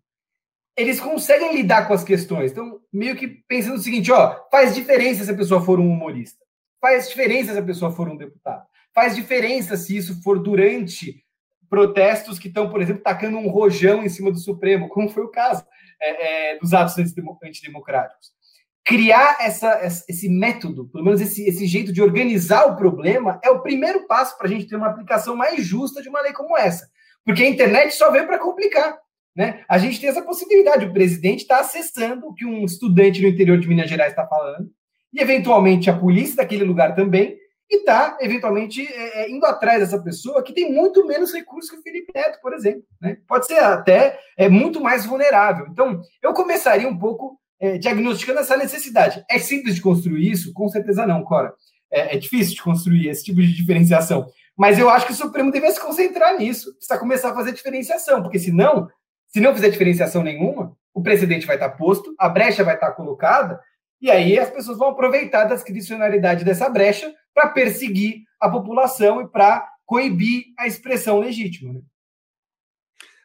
eles 0.75 0.99
conseguem 0.99 1.55
lidar 1.55 1.87
com 1.87 1.93
as 1.93 2.03
questões. 2.03 2.51
Então, 2.51 2.79
meio 2.91 3.15
que 3.15 3.27
pensando 3.27 3.75
o 3.75 3.81
seguinte, 3.81 4.11
ó, 4.11 4.39
faz 4.49 4.73
diferença 4.73 5.23
se 5.23 5.31
a 5.31 5.35
pessoa 5.35 5.61
for 5.61 5.79
um 5.79 5.91
humorista. 5.91 6.43
Faz 6.81 7.09
diferença 7.09 7.53
se 7.53 7.59
a 7.59 7.63
pessoa 7.63 7.91
for 7.91 8.09
um 8.09 8.17
deputado. 8.17 8.65
Faz 8.95 9.15
diferença 9.15 9.77
se 9.77 9.95
isso 9.95 10.23
for 10.23 10.39
durante 10.39 11.23
protestos 11.69 12.39
que 12.39 12.47
estão, 12.47 12.69
por 12.69 12.81
exemplo, 12.81 13.01
tacando 13.03 13.37
um 13.37 13.49
rojão 13.49 14.03
em 14.03 14.09
cima 14.09 14.31
do 14.31 14.39
Supremo, 14.39 14.89
como 14.89 15.09
foi 15.09 15.23
o 15.23 15.31
caso 15.31 15.65
é, 16.01 16.53
é, 16.53 16.59
dos 16.59 16.73
atos 16.73 16.95
antidemocráticos. 17.43 18.35
Criar 18.83 19.37
essa, 19.41 19.81
esse 20.07 20.29
método, 20.29 20.87
pelo 20.89 21.03
menos 21.03 21.19
esse, 21.19 21.43
esse 21.47 21.67
jeito 21.67 21.91
de 21.91 22.01
organizar 22.01 22.65
o 22.67 22.75
problema, 22.75 23.39
é 23.43 23.49
o 23.49 23.61
primeiro 23.61 24.07
passo 24.07 24.37
para 24.37 24.47
a 24.47 24.49
gente 24.49 24.67
ter 24.67 24.77
uma 24.77 24.87
aplicação 24.87 25.35
mais 25.35 25.63
justa 25.63 26.01
de 26.01 26.07
uma 26.07 26.21
lei 26.21 26.31
como 26.31 26.57
essa. 26.57 26.87
Porque 27.25 27.43
a 27.43 27.49
internet 27.49 27.93
só 27.93 28.09
veio 28.09 28.25
para 28.25 28.39
complicar. 28.39 28.97
Né? 29.35 29.63
A 29.67 29.77
gente 29.77 29.99
tem 29.99 30.09
essa 30.09 30.21
possibilidade. 30.21 30.85
O 30.85 30.93
presidente 30.93 31.41
está 31.41 31.59
acessando 31.59 32.27
o 32.27 32.33
que 32.33 32.45
um 32.45 32.63
estudante 32.63 33.21
no 33.21 33.27
interior 33.27 33.59
de 33.59 33.67
Minas 33.67 33.89
Gerais 33.89 34.13
está 34.13 34.25
falando, 34.25 34.69
e 35.13 35.21
eventualmente 35.21 35.89
a 35.89 35.97
polícia 35.97 36.37
daquele 36.37 36.63
lugar 36.63 36.95
também, 36.95 37.37
e 37.69 37.77
está, 37.79 38.17
eventualmente, 38.21 38.81
é, 38.81 39.23
é, 39.23 39.29
indo 39.29 39.45
atrás 39.45 39.79
dessa 39.79 40.01
pessoa 40.01 40.41
que 40.41 40.53
tem 40.53 40.71
muito 40.71 41.05
menos 41.05 41.33
recursos 41.33 41.69
que 41.69 41.77
o 41.77 41.81
Felipe 41.81 42.11
Neto, 42.15 42.39
por 42.41 42.53
exemplo. 42.53 42.83
Né? 43.01 43.17
Pode 43.27 43.45
ser 43.45 43.59
até 43.59 44.19
é, 44.37 44.47
muito 44.47 44.79
mais 44.79 45.05
vulnerável. 45.05 45.67
Então, 45.69 46.01
eu 46.23 46.33
começaria 46.33 46.87
um 46.87 46.97
pouco 46.97 47.37
é, 47.59 47.77
diagnosticando 47.77 48.39
essa 48.39 48.55
necessidade. 48.55 49.23
É 49.29 49.37
simples 49.37 49.75
de 49.75 49.81
construir 49.81 50.31
isso? 50.31 50.53
Com 50.53 50.69
certeza 50.69 51.05
não, 51.05 51.23
Cora. 51.23 51.53
É, 51.91 52.15
é, 52.15 52.17
difícil 52.17 52.55
de 52.55 52.61
construir 52.61 53.09
esse 53.09 53.25
tipo 53.25 53.41
de 53.41 53.53
diferenciação. 53.53 54.27
Mas 54.55 54.79
eu 54.79 54.89
acho 54.89 55.05
que 55.05 55.13
o 55.13 55.15
Supremo 55.15 55.51
deveria 55.51 55.73
se 55.73 55.81
concentrar 55.81 56.37
nisso, 56.37 56.73
precisa 56.75 56.97
começar 56.97 57.31
a 57.31 57.35
fazer 57.35 57.51
diferenciação, 57.53 58.23
porque 58.23 58.39
senão, 58.39 58.89
se 59.27 59.39
não 59.39 59.53
fizer 59.53 59.69
diferenciação 59.69 60.23
nenhuma, 60.23 60.75
o 60.93 61.01
precedente 61.01 61.45
vai 61.45 61.57
estar 61.57 61.69
posto, 61.69 62.13
a 62.17 62.27
brecha 62.27 62.63
vai 62.63 62.73
estar 62.73 62.91
colocada, 62.93 63.61
e 64.01 64.09
aí 64.09 64.37
as 64.37 64.49
pessoas 64.49 64.77
vão 64.77 64.89
aproveitar 64.89 65.45
da 65.45 65.55
discricionalidade 65.55 66.43
dessa 66.43 66.67
brecha 66.69 67.13
para 67.37 67.49
perseguir 67.49 68.23
a 68.41 68.49
população 68.49 69.21
e 69.21 69.27
para 69.27 69.71
coibir 69.85 70.45
a 70.57 70.65
expressão 70.65 71.19
legítima. 71.19 71.73
Né? 71.73 71.81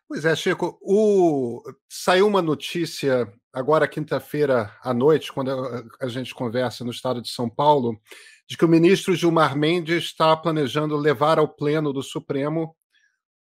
Pois 0.06 0.26
é, 0.26 0.36
Chico. 0.36 0.78
O... 0.82 1.62
Saiu 1.88 2.26
uma 2.26 2.42
notícia 2.42 3.32
agora, 3.50 3.88
quinta-feira 3.88 4.70
à 4.82 4.92
noite, 4.92 5.32
quando 5.32 5.50
a 5.98 6.08
gente 6.08 6.34
conversa 6.34 6.84
no 6.84 6.90
estado 6.90 7.22
de 7.22 7.30
São 7.30 7.48
Paulo, 7.48 7.98
de 8.46 8.58
que 8.58 8.66
o 8.66 8.68
ministro 8.68 9.16
Gilmar 9.16 9.56
Mendes 9.56 10.04
está 10.04 10.36
planejando 10.36 10.94
levar 10.94 11.38
ao 11.38 11.48
Pleno 11.48 11.90
do 11.90 12.02
Supremo 12.02 12.76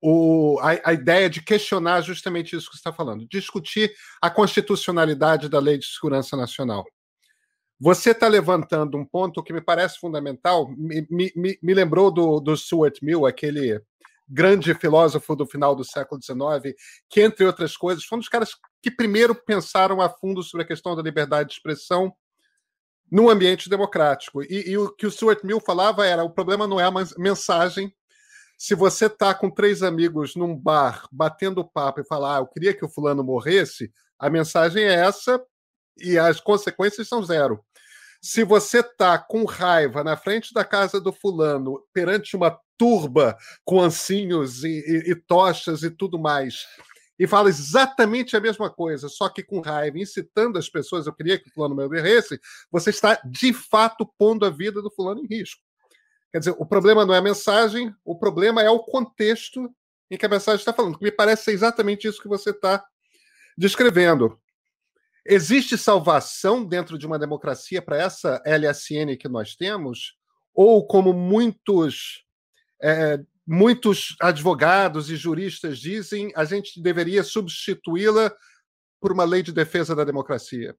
o, 0.03 0.59
a, 0.61 0.91
a, 0.91 0.93
ideia 0.93 1.31
de 1.31 1.41
questionar 1.41 2.01
justamente 2.01 2.57
isso 2.57 2.67
que 2.67 2.75
você 2.75 2.81
está 2.81 2.93
falando, 2.93 3.29
discutir 3.29 3.93
a 4.21 4.29
constitucionalidade 4.29 5.49
da 5.49 5.61
Lei 5.61 5.79
de 5.79 5.87
Segurança 5.87 6.37
Nacional. 6.37 6.85
Você 7.81 8.11
está 8.11 8.27
levantando 8.27 8.99
um 8.99 9.05
ponto 9.05 9.43
que 9.43 9.53
me 9.53 9.61
parece 9.61 9.99
fundamental, 10.01 10.69
me, 10.77 11.07
me, 11.11 11.59
me 11.63 11.75
lembrou 11.75 12.11
do, 12.11 12.41
do 12.41 12.57
Stuart 12.57 12.99
Mill, 13.03 13.25
aquele 13.25 13.81
grande 14.29 14.75
filósofo 14.75 15.35
do 15.35 15.47
final 15.47 15.75
do 15.75 15.85
século 15.85 16.21
XIX, 16.21 16.75
que, 17.09 17.23
entre 17.23 17.47
outras 17.47 17.77
coisas, 17.77 18.05
foi 18.05 18.17
um 18.17 18.21
dos 18.21 18.29
caras 18.29 18.51
que 18.83 18.91
primeiro 18.91 19.35
pensaram 19.35 20.01
a 20.01 20.11
fundo 20.11 20.43
sobre 20.43 20.65
a 20.65 20.67
questão 20.67 20.95
da 20.95 21.03
liberdade 21.03 21.49
de 21.49 21.55
expressão 21.55 22.13
no 23.11 23.31
ambiente 23.31 23.71
democrático. 23.71 24.43
E, 24.43 24.71
e 24.71 24.77
o 24.77 24.95
que 24.95 25.07
o 25.07 25.11
Stuart 25.11 25.43
Mill 25.43 25.61
falava 25.61 26.07
era: 26.07 26.23
o 26.23 26.31
problema 26.31 26.67
não 26.67 26.79
é 26.79 26.85
a 26.85 26.93
mensagem. 27.17 27.93
Se 28.59 28.75
você 28.75 29.07
está 29.07 29.33
com 29.33 29.51
três 29.51 29.83
amigos 29.83 30.35
num 30.35 30.55
bar 30.55 31.09
batendo 31.13 31.65
papo 31.65 32.01
e 32.01 32.05
falar, 32.05 32.37
ah, 32.37 32.41
eu 32.41 32.47
queria 32.47 32.75
que 32.75 32.85
o 32.85 32.89
fulano 32.89 33.23
morresse, 33.23 33.91
a 34.19 34.29
mensagem 34.29 34.83
é 34.83 34.95
essa 34.95 35.41
e 35.97 36.19
as 36.19 36.41
consequências 36.41 37.09
são 37.09 37.23
zero. 37.23 37.65
Se 38.21 38.43
você 38.45 38.81
está 38.81 39.19
com 39.19 39.45
raiva 39.45 40.03
na 40.03 40.17
frente 40.17 40.53
da 40.53 40.65
casa 40.65 41.01
do 41.01 41.13
fulano, 41.13 41.83
perante 41.93 42.37
uma 42.37 42.59
turba 42.77 43.37
com 43.65 43.81
ancinhos 43.81 44.65
e, 44.65 44.69
e, 44.69 45.13
e 45.13 45.15
tochas 45.15 45.83
e 45.83 45.91
tudo 45.91 46.19
mais, 46.19 46.67
e 47.19 47.27
fala 47.27 47.49
exatamente 47.49 48.37
a 48.37 48.41
mesma 48.41 48.71
coisa, 48.71 49.09
só 49.09 49.29
que 49.29 49.43
com 49.43 49.61
raiva, 49.61 49.99
incitando 49.99 50.57
as 50.57 50.69
pessoas, 50.69 51.07
eu 51.07 51.13
queria 51.13 51.39
que 51.39 51.49
o 51.49 51.53
fulano 51.53 51.75
me 51.75 51.83
obeisse, 51.83 52.41
você 52.71 52.91
está 52.91 53.21
de 53.25 53.53
fato 53.53 54.09
pondo 54.17 54.47
a 54.47 54.51
vida 54.51 54.81
do 54.81 54.91
fulano 54.91 55.21
em 55.21 55.27
risco. 55.27 55.61
Quer 56.31 56.39
dizer, 56.39 56.55
o 56.59 56.67
problema 56.67 57.05
não 57.05 57.15
é 57.15 57.19
a 57.19 57.23
mensagem, 57.23 57.93
o 58.05 58.17
problema 58.17 58.63
é 58.63 58.71
o 58.71 58.81
contexto 58.81 59.69
em 60.11 60.17
que 60.17 60.27
a 60.27 60.29
mensagem 60.29 60.61
está 60.61 60.73
falando, 60.73 60.99
me 61.01 61.11
parece 61.11 61.45
ser 61.45 61.53
exatamente 61.53 62.07
isso 62.07 62.23
que 62.23 62.29
você 62.29 62.51
está 62.51 62.85
descrevendo. 63.57 64.39
Existe 65.31 65.77
salvação 65.77 66.65
dentro 66.65 66.97
de 66.97 67.07
uma 67.07 67.19
democracia 67.19 67.83
para 67.83 67.99
essa 67.99 68.43
LSN 68.47 69.15
que 69.19 69.29
nós 69.29 69.55
temos? 69.55 70.17
Ou, 70.55 70.87
como 70.87 71.13
muitos 71.13 72.25
é, 72.83 73.21
muitos 73.47 74.15
advogados 74.21 75.11
e 75.11 75.17
juristas 75.17 75.79
dizem, 75.79 76.31
a 76.37 76.45
gente 76.45 76.83
deveria 76.83 77.23
substituí-la 77.23 78.31
por 79.01 79.11
uma 79.11 79.25
lei 79.25 79.43
de 79.43 79.53
defesa 79.53 79.97
da 79.97 80.05
democracia. 80.05 80.77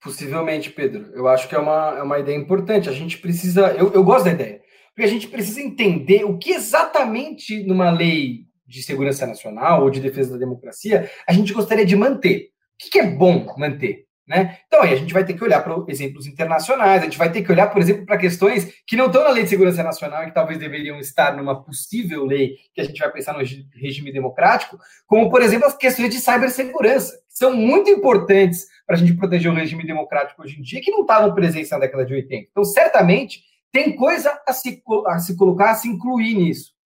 Possivelmente, 0.00 0.70
Pedro. 0.70 1.10
Eu 1.12 1.28
acho 1.28 1.48
que 1.48 1.54
é 1.54 1.58
uma, 1.58 1.98
é 1.98 2.02
uma 2.02 2.18
ideia 2.18 2.36
importante. 2.36 2.88
A 2.88 2.92
gente 2.92 3.18
precisa. 3.18 3.72
Eu, 3.72 3.92
eu 3.92 4.04
gosto 4.04 4.26
da 4.26 4.32
ideia. 4.32 4.62
Porque 4.88 5.02
a 5.02 5.12
gente 5.12 5.28
precisa 5.28 5.60
entender 5.60 6.24
o 6.24 6.38
que 6.38 6.52
exatamente 6.52 7.62
numa 7.64 7.90
lei 7.90 8.46
de 8.66 8.82
segurança 8.82 9.26
nacional 9.26 9.82
ou 9.82 9.90
de 9.90 10.00
defesa 10.00 10.32
da 10.32 10.38
democracia 10.38 11.10
a 11.26 11.32
gente 11.32 11.52
gostaria 11.52 11.86
de 11.86 11.96
manter. 11.96 12.50
O 12.80 12.90
que 12.90 12.98
é 12.98 13.06
bom 13.06 13.54
manter? 13.58 14.08
Né? 14.28 14.58
Então, 14.66 14.82
aí 14.82 14.92
a 14.92 14.96
gente 14.96 15.14
vai 15.14 15.24
ter 15.24 15.32
que 15.32 15.42
olhar 15.42 15.64
para 15.64 15.74
exemplos 15.88 16.26
internacionais, 16.26 17.00
a 17.00 17.04
gente 17.06 17.16
vai 17.16 17.32
ter 17.32 17.42
que 17.42 17.50
olhar, 17.50 17.68
por 17.68 17.80
exemplo, 17.80 18.04
para 18.04 18.18
questões 18.18 18.70
que 18.86 18.94
não 18.94 19.06
estão 19.06 19.24
na 19.24 19.30
Lei 19.30 19.44
de 19.44 19.48
Segurança 19.48 19.82
Nacional 19.82 20.22
e 20.22 20.26
que 20.26 20.34
talvez 20.34 20.58
deveriam 20.58 20.98
estar 20.98 21.34
numa 21.34 21.64
possível 21.64 22.26
lei 22.26 22.56
que 22.74 22.80
a 22.82 22.84
gente 22.84 22.98
vai 22.98 23.10
pensar 23.10 23.32
no 23.32 23.38
regime 23.38 24.12
democrático, 24.12 24.78
como, 25.06 25.30
por 25.30 25.40
exemplo, 25.40 25.66
as 25.66 25.74
questões 25.74 26.10
de 26.10 26.20
cibersegurança, 26.20 27.14
que 27.26 27.38
são 27.38 27.56
muito 27.56 27.88
importantes 27.88 28.66
para 28.86 28.96
a 28.96 28.98
gente 28.98 29.16
proteger 29.16 29.50
o 29.50 29.54
regime 29.54 29.86
democrático 29.86 30.42
hoje 30.42 30.58
em 30.58 30.62
dia, 30.62 30.82
que 30.82 30.90
não 30.90 31.00
estavam 31.00 31.34
presentes 31.34 31.70
na 31.70 31.78
década 31.78 32.04
de 32.04 32.12
80. 32.12 32.48
Então, 32.50 32.64
certamente, 32.64 33.40
tem 33.72 33.96
coisa 33.96 34.38
a 34.46 34.52
se, 34.52 34.82
a 35.06 35.18
se 35.18 35.36
colocar, 35.38 35.70
a 35.70 35.74
se 35.74 35.88
incluir 35.88 36.34
nisso. 36.34 36.77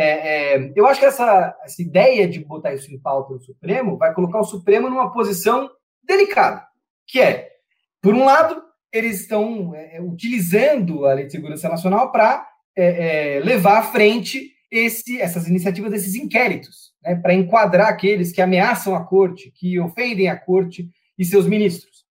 É, 0.00 0.54
é, 0.54 0.72
eu 0.76 0.86
acho 0.86 1.00
que 1.00 1.06
essa, 1.06 1.56
essa 1.64 1.82
ideia 1.82 2.28
de 2.28 2.44
botar 2.44 2.72
isso 2.72 2.92
em 2.92 2.98
pauta 2.98 3.34
no 3.34 3.40
Supremo 3.40 3.96
vai 3.96 4.14
colocar 4.14 4.38
o 4.38 4.44
Supremo 4.44 4.88
numa 4.88 5.12
posição 5.12 5.68
delicada 6.02 6.68
que 7.08 7.20
é, 7.20 7.48
por 8.02 8.14
um 8.14 8.24
lado, 8.24 8.62
eles 8.92 9.22
estão 9.22 9.74
é, 9.74 9.96
é, 9.96 10.02
utilizando 10.02 11.06
a 11.06 11.14
Lei 11.14 11.26
de 11.26 11.32
Segurança 11.32 11.68
Nacional 11.68 12.12
para 12.12 12.46
é, 12.76 13.36
é, 13.36 13.40
levar 13.40 13.78
à 13.78 13.82
frente 13.82 14.52
esse, 14.70 15.20
essas 15.20 15.48
iniciativas 15.48 15.90
desses 15.90 16.14
inquéritos, 16.14 16.92
né, 17.02 17.16
para 17.16 17.34
enquadrar 17.34 17.88
aqueles 17.88 18.30
que 18.30 18.42
ameaçam 18.42 18.94
a 18.94 19.02
corte, 19.02 19.50
que 19.50 19.80
ofendem 19.80 20.28
a 20.28 20.36
corte 20.36 20.88
e 21.18 21.24
seus 21.24 21.46
ministros. 21.46 22.04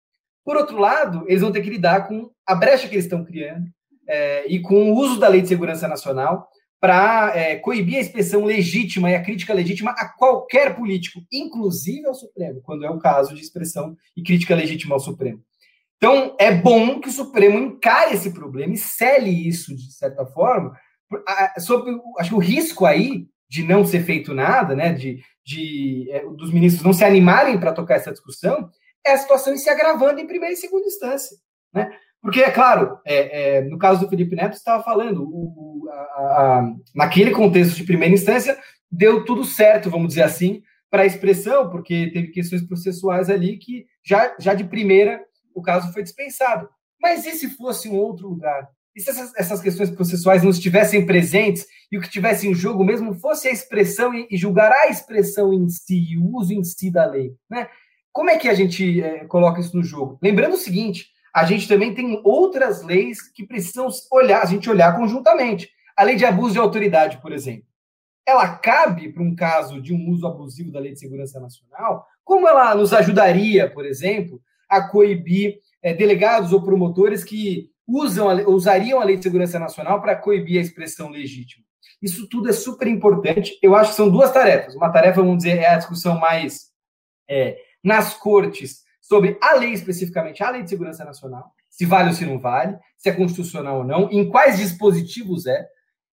Por 0.43 0.58
outro 0.58 0.78
lado, 0.78 1.23
eles 1.28 1.41
vão 1.41 1.52
ter 1.52 1.62
que 1.62 1.69
lidar 1.69 2.08
com 2.08 2.32
a 2.45 2.56
brecha 2.56 2.88
que 2.88 2.95
eles 2.95 3.06
estão 3.06 3.23
criando 3.23 3.67
é, 4.08 4.47
e 4.47 4.60
com 4.60 4.91
o 4.91 4.95
uso 4.95 5.19
da 5.19 5.28
Lei 5.28 5.41
de 5.41 5.47
Segurança 5.47 5.88
Nacional 5.88 6.50
para 6.80 7.36
é, 7.36 7.56
coibir 7.56 7.98
a 7.98 8.02
expressão 8.02 8.46
legítima 8.46 9.10
e 9.10 9.16
a 9.16 9.24
crítica 9.24 9.54
legítima 9.54 9.92
a 9.92 10.08
qualquer 10.10 10.76
político, 10.76 11.22
inclusive 11.32 12.06
ao 12.06 12.13
Supremo, 12.13 12.62
quando 12.62 12.86
é 12.86 12.90
o 12.90 13.00
caso 13.00 13.34
de 13.34 13.42
expressão 13.42 13.96
e 14.16 14.22
crítica 14.22 14.56
legítima 14.56 14.94
ao 14.96 15.00
Supremo. 15.00 15.42
Então, 15.98 16.36
é 16.40 16.52
bom 16.52 17.00
que 17.00 17.10
o 17.10 17.12
Supremo 17.12 17.58
encare 17.58 18.13
esse 18.13 18.32
problema 18.32 18.74
e 18.74 18.78
cele 18.78 19.32
isso, 19.32 19.76
de 19.76 19.92
certa 19.92 20.26
forma, 20.28 20.78
sobre 21.58 21.96
acho 22.20 22.30
que 22.30 22.36
o 22.36 22.40
risco 22.40 22.86
aí 22.86 23.26
de 23.50 23.63
não 23.63 23.86
ser 23.86 24.04
feito 24.04 24.34
nada, 24.34 24.76
né, 24.76 24.94
de, 24.94 25.22
de 25.44 26.08
é, 26.12 26.24
dos 26.26 26.52
ministros 26.52 26.84
não 26.84 26.94
se 26.94 27.04
animarem 27.04 27.60
para 27.60 27.74
tocar 27.74 27.96
essa 27.96 28.12
discussão, 28.12 28.70
é 29.06 29.13
a 29.13 29.18
situação 29.18 29.56
se 29.56 29.70
agravando 29.70 30.20
em 30.20 30.28
primeira 30.28 30.54
e 30.54 30.58
segunda 30.58 30.86
instância. 30.86 31.38
Né? 31.74 31.90
Porque, 32.22 32.42
é 32.42 32.52
claro, 32.52 33.00
é, 33.06 33.58
é, 33.58 33.62
no 33.62 33.78
caso 33.78 34.02
do 34.02 34.10
Felipe 34.10 34.36
Neto, 34.36 34.54
estava 34.54 34.84
falando, 34.84 35.24
o, 35.24 35.77
a, 35.89 36.00
a, 36.00 36.73
naquele 36.95 37.32
contexto 37.32 37.76
de 37.76 37.84
primeira 37.84 38.13
instância, 38.13 38.58
deu 38.91 39.26
tudo 39.26 39.43
certo, 39.43 39.89
vamos 39.89 40.10
dizer 40.10 40.23
assim, 40.23 40.62
para 40.89 41.04
a 41.04 41.06
expressão, 41.06 41.69
porque 41.69 42.12
teve 42.12 42.28
questões 42.28 42.62
processuais 42.65 43.30
ali 43.30 43.58
que 43.58 43.86
já, 44.04 44.36
já 44.39 44.54
de 44.54 44.63
primeira 44.63 45.21
o 45.54 45.62
caso 45.62 45.91
foi 45.91 46.04
dispensado. 46.04 46.69
Mas 47.02 47.26
e 47.26 47.32
se 47.32 47.50
fosse 47.50 47.89
um 47.89 47.95
outro 47.95 48.28
lugar? 48.28 48.67
E 48.95 49.02
se 49.02 49.10
essas, 49.10 49.34
essas 49.36 49.62
questões 49.62 49.91
processuais 49.91 50.41
não 50.41 50.50
estivessem 50.50 51.06
presentes 51.06 51.65
e 51.91 51.97
o 51.97 52.02
que 52.02 52.10
tivesse 52.10 52.47
em 52.47 52.54
jogo 52.56 52.84
mesmo 52.84 53.13
fosse 53.13 53.47
a 53.47 53.52
expressão 53.52 54.13
e, 54.13 54.28
e 54.32 54.38
julgar 54.38 54.71
a 54.71 54.88
expressão 54.88 55.54
em 55.54 55.69
si, 55.69 56.17
o 56.17 56.36
uso 56.38 56.54
em 56.54 56.63
si 56.63 56.89
da 56.89 57.06
lei? 57.06 57.34
Né? 57.50 57.67
Como 58.12 58.30
é 58.30 58.38
que 58.38 58.50
a 58.50 58.54
gente 58.56 59.02
é, 59.02 59.26
coloca 59.26 59.60
isso 59.60 59.78
no 59.78 59.84
jogo? 59.84 60.17
Lembrando 60.21 60.56
o 60.56 60.58
seguinte: 60.58 61.10
a 61.34 61.45
gente 61.45 61.67
também 61.67 61.93
tem 61.93 62.19
outras 62.23 62.82
leis 62.82 63.21
que 63.21 63.45
precisam 63.45 63.88
olhar, 64.12 64.41
a 64.41 64.45
gente 64.47 64.67
olhar 64.69 64.95
conjuntamente. 64.95 65.69
A 65.98 66.04
lei 66.04 66.16
de 66.16 66.26
abuso 66.26 66.54
de 66.54 66.60
autoridade, 66.60 67.18
por 67.18 67.32
exemplo. 67.32 67.66
Ela 68.26 68.56
cabe 68.58 69.12
para 69.12 69.24
um 69.24 69.34
caso 69.34 69.82
de 69.82 69.94
um 69.94 70.10
uso 70.10 70.28
abusivo 70.28 70.72
da 70.72 70.80
Lei 70.80 70.94
de 70.94 71.00
Segurança 71.00 71.40
Nacional? 71.40 72.06
Como 72.24 72.48
ela 72.48 72.76
nos 72.76 72.94
ajudaria, 72.94 73.70
por 73.70 73.86
exemplo, 73.86 74.40
a 74.70 74.82
coibir 74.82 75.60
é, 75.82 75.94
delegados 75.94 76.54
ou 76.54 76.62
promotores 76.62 77.24
que 77.24 77.72
usam 77.88 78.30
a, 78.30 78.34
usariam 78.48 79.02
a 79.02 79.04
Lei 79.04 79.18
de 79.18 79.24
Segurança 79.24 79.58
Nacional 79.58 80.02
para 80.02 80.16
coibir 80.16 80.60
a 80.60 80.62
expressão 80.62 81.10
legítima? 81.10 81.66
Isso 82.02 82.28
tudo 82.30 82.50
é 82.50 82.54
super 82.54 82.88
importante. 82.88 83.58
Eu 83.62 83.76
acho 83.76 83.92
que 83.92 83.98
são 83.98 84.10
duas 84.10 84.32
tarefas. 84.32 84.76
Uma 84.76 84.92
tarefa, 84.92 85.22
vamos 85.22 85.38
dizer, 85.38 85.58
é 85.58 85.70
a 85.70 85.78
discussão 85.78 86.20
mais 86.20 86.68
é, 87.28 87.58
nas 87.84 88.14
cortes 88.14 88.84
sobre 89.02 89.38
a 89.42 89.54
lei 89.56 89.72
especificamente, 89.72 90.44
a 90.44 90.52
Lei 90.52 90.64
de 90.64 90.70
Segurança 90.70 91.06
Nacional, 91.06 91.54
se 91.70 91.86
vale 91.86 92.10
ou 92.10 92.14
se 92.14 92.26
não 92.26 92.38
vale, 92.38 92.78
se 92.98 93.10
é 93.10 93.14
constitucional 93.14 93.78
ou 93.78 93.84
não, 93.86 94.12
em 94.12 94.30
quais 94.30 94.58
dispositivos 94.58 95.46
é, 95.46 95.66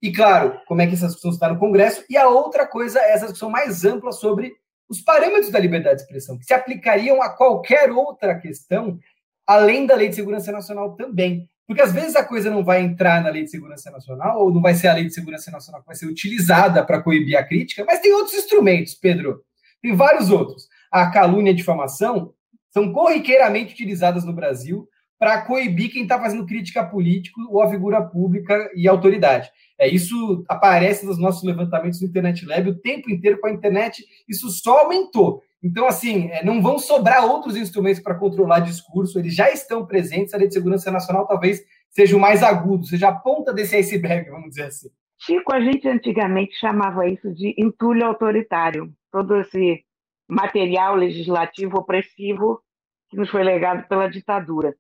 e 0.02 0.12
claro, 0.12 0.60
como 0.66 0.82
é 0.82 0.88
que 0.88 0.94
essa 0.94 1.08
discussão 1.08 1.32
está 1.32 1.50
no 1.50 1.60
Congresso, 1.60 2.04
e 2.10 2.16
a 2.16 2.28
outra 2.28 2.66
coisa 2.66 3.00
é 3.00 3.12
essa 3.12 3.26
discussão 3.26 3.50
mais 3.50 3.84
ampla 3.84 4.12
sobre 4.12 4.54
os 4.90 5.02
parâmetros 5.02 5.52
da 5.52 5.60
liberdade 5.60 5.98
de 5.98 6.02
expressão, 6.04 6.38
que 6.38 6.46
se 6.46 6.54
aplicariam 6.54 7.22
a 7.22 7.30
qualquer 7.30 7.92
outra 7.92 8.40
questão, 8.40 8.98
além 9.46 9.86
da 9.86 9.96
Lei 9.96 10.10
de 10.10 10.16
Segurança 10.16 10.52
Nacional 10.52 10.96
também. 10.96 11.48
Porque 11.68 11.82
às 11.82 11.94
vezes 11.94 12.16
a 12.16 12.24
coisa 12.24 12.50
não 12.50 12.64
vai 12.64 12.82
entrar 12.82 13.22
na 13.22 13.30
Lei 13.30 13.44
de 13.44 13.52
Segurança 13.52 13.92
Nacional, 13.92 14.42
ou 14.42 14.52
não 14.52 14.62
vai 14.62 14.74
ser 14.74 14.88
a 14.88 14.94
Lei 14.94 15.06
de 15.06 15.14
Segurança 15.14 15.52
Nacional 15.52 15.82
que 15.82 15.88
vai 15.88 15.96
ser 15.96 16.08
utilizada 16.08 16.84
para 16.84 17.02
coibir 17.02 17.38
a 17.38 17.44
crítica, 17.44 17.86
mas 17.86 18.00
tem 18.00 18.12
outros 18.14 18.34
instrumentos, 18.34 18.96
Pedro. 18.96 19.44
Tem 19.82 19.96
vários 19.96 20.32
outros. 20.32 20.68
A 20.92 21.12
calúnia 21.12 21.52
e 21.52 21.54
a 21.54 21.58
difamação 21.58 22.34
são 22.72 22.92
corriqueiramente 22.92 23.74
utilizadas 23.74 24.24
no 24.24 24.34
Brasil 24.34 24.88
para 25.20 25.42
coibir 25.42 25.92
quem 25.92 26.04
está 26.04 26.18
fazendo 26.18 26.46
crítica 26.46 26.84
política 26.84 27.42
ou 27.50 27.62
a 27.62 27.70
figura 27.70 28.02
pública 28.02 28.72
e 28.74 28.88
autoridade. 28.88 29.52
É, 29.78 29.88
isso 29.88 30.46
aparece 30.48 31.06
nos 31.06 31.20
nossos 31.20 31.44
levantamentos 31.44 32.00
do 32.00 32.06
Internet 32.06 32.46
Lab 32.46 32.70
o 32.70 32.80
tempo 32.80 33.12
inteiro 33.12 33.40
com 33.40 33.48
a 33.48 33.52
internet, 33.52 34.04
isso 34.28 34.50
só 34.50 34.80
aumentou. 34.80 35.44
Então, 35.62 35.86
assim, 35.86 36.30
é, 36.32 36.44
não 36.44 36.62
vão 36.62 36.80
sobrar 36.80 37.26
outros 37.26 37.58
instrumentos 37.58 38.02
para 38.02 38.16
controlar 38.16 38.62
discurso, 38.62 39.20
eles 39.20 39.36
já 39.36 39.52
estão 39.52 39.86
presentes, 39.86 40.34
a 40.34 40.38
Lei 40.38 40.48
de 40.48 40.54
Segurança 40.54 40.90
Nacional 40.90 41.28
talvez 41.28 41.62
seja 41.90 42.16
o 42.16 42.20
mais 42.20 42.42
agudo, 42.42 42.86
seja 42.86 43.10
a 43.10 43.16
ponta 43.16 43.54
desse 43.54 43.76
iceberg, 43.76 44.30
vamos 44.30 44.50
dizer 44.50 44.64
assim. 44.64 44.90
Chico, 45.18 45.54
a 45.54 45.60
gente 45.60 45.86
antigamente 45.86 46.56
chamava 46.58 47.06
isso 47.10 47.34
de 47.34 47.54
entulho 47.58 48.06
autoritário, 48.06 48.90
todo 49.12 49.36
esse 49.42 49.84
material 50.30 50.96
legislativo 50.96 51.78
opressivo 51.78 52.62
que 53.10 53.18
nos 53.18 53.30
foi 53.30 53.44
legado 53.44 53.86
pela 53.90 54.08
ditadura. 54.08 54.74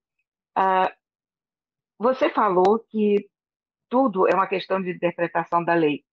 Ah, 0.61 0.93
você 1.97 2.29
falou 2.29 2.79
que 2.79 3.29
tudo 3.89 4.27
é 4.27 4.35
uma 4.35 4.45
questão 4.45 4.81
de 4.81 4.91
interpretação 4.91 5.63
da 5.63 5.73
lei. 5.73 6.03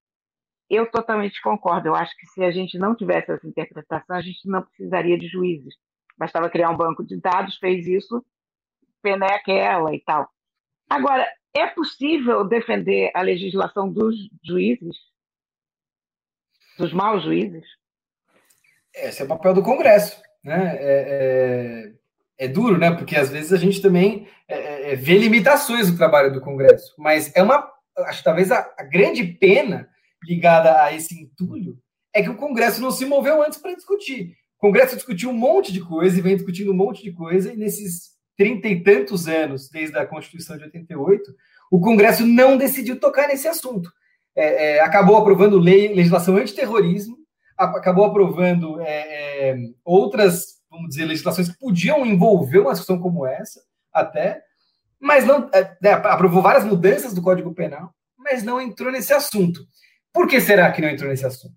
Eu 0.71 0.89
totalmente 0.89 1.43
concordo. 1.43 1.89
Eu 1.89 1.97
acho 1.97 2.17
que 2.17 2.27
se 2.27 2.45
a 2.45 2.53
gente 2.53 2.79
não 2.79 2.95
tivesse 2.95 3.33
essa 3.33 3.45
interpretação, 3.45 4.15
a 4.15 4.23
gente 4.23 4.49
não 4.49 4.63
precisaria 4.63 5.19
de 5.19 5.27
juízes. 5.27 5.75
Bastava 6.17 6.49
criar 6.49 6.71
um 6.71 6.77
banco 6.77 7.05
de 7.05 7.21
dados, 7.21 7.57
fez 7.57 7.89
isso, 7.89 8.25
pena 9.03 9.27
é 9.27 9.35
aquela 9.35 9.93
e 9.93 10.01
tal. 10.01 10.31
Agora, 10.89 11.29
é 11.53 11.67
possível 11.67 12.45
defender 12.45 13.11
a 13.15 13.23
legislação 13.23 13.93
dos 13.93 14.15
juízes? 14.45 14.97
Dos 16.79 16.93
maus 16.93 17.25
juízes? 17.25 17.67
Esse 18.95 19.23
é 19.23 19.25
o 19.25 19.29
papel 19.29 19.55
do 19.55 19.63
Congresso. 19.65 20.23
Né? 20.45 20.77
É, 20.79 21.89
é, 21.89 21.96
é 22.39 22.49
duro, 22.49 22.79
né? 22.79 22.91
Porque 22.91 23.17
às 23.17 23.31
vezes 23.31 23.53
a 23.53 23.57
gente 23.57 23.81
também 23.81 24.29
é, 24.49 24.57
é, 24.57 24.93
é 24.93 24.97
vê 24.97 25.17
limitações 25.19 25.91
no 25.91 25.97
trabalho 25.97 26.33
do 26.33 26.41
Congresso. 26.41 26.95
Mas 26.99 27.35
é 27.35 27.43
uma. 27.43 27.71
Acho 27.99 28.19
que 28.19 28.25
talvez 28.25 28.53
a, 28.53 28.59
a 28.79 28.83
grande 28.83 29.25
pena 29.25 29.89
ligada 30.23 30.83
a 30.83 30.93
esse 30.93 31.15
entulho 31.15 31.79
é 32.15 32.23
que 32.23 32.31
o 32.31 32.37
Congresso 32.37 32.81
não 32.81 32.91
se 32.91 33.05
moveu 33.05 33.43
antes 33.43 33.59
para 33.59 33.75
discutir. 33.75 34.35
O 34.59 34.61
Congresso 34.61 34.97
discutiu 34.97 35.31
um 35.31 35.35
monte 35.35 35.73
de 35.73 35.81
coisa 35.81 36.19
e 36.19 36.23
vem 36.23 36.37
discutindo 36.37 36.73
um 36.73 36.77
monte 36.77 37.03
de 37.03 37.13
coisa, 37.13 37.53
e 37.53 37.57
nesses 37.57 38.17
trinta 38.37 38.69
e 38.69 38.83
tantos 38.83 39.27
anos, 39.27 39.69
desde 39.71 39.97
a 39.99 40.07
Constituição 40.07 40.57
de 40.57 40.65
88, 40.65 41.35
o 41.71 41.81
Congresso 41.81 42.27
não 42.27 42.57
decidiu 42.57 43.01
tocar 43.01 43.29
nesse 43.29 43.49
assunto. 43.49 43.91
É, 44.37 44.77
é, 44.77 44.81
acabou 44.81 45.17
aprovando 45.17 45.59
lei, 45.59 45.95
legislação 45.95 46.37
antiterrorismo, 46.37 47.17
acabou 47.57 48.05
aprovando 48.05 48.79
é, 48.83 49.57
outras, 49.83 50.56
vamos 50.77 50.91
dizer, 50.91 51.05
legislações 51.05 51.49
que 51.49 51.59
podiam 51.59 52.07
envolver 52.07 52.61
uma 52.61 52.73
discussão 52.73 52.99
como 52.99 53.27
essa, 53.27 53.61
até, 53.93 54.43
mas 55.01 55.25
não 55.25 55.51
é, 55.53 55.77
é, 55.83 55.93
aprovou 55.93 56.43
várias 56.43 56.65
mudanças 56.65 57.13
do 57.13 57.23
Código 57.23 57.55
Penal, 57.55 57.93
mas 58.17 58.43
não 58.43 58.61
entrou 58.61 58.91
nesse 58.91 59.13
assunto. 59.13 59.67
Por 60.13 60.27
que 60.27 60.41
será 60.41 60.71
que 60.73 60.81
não 60.81 60.89
entrou 60.89 61.11
nesse 61.11 61.27
assunto? 61.27 61.55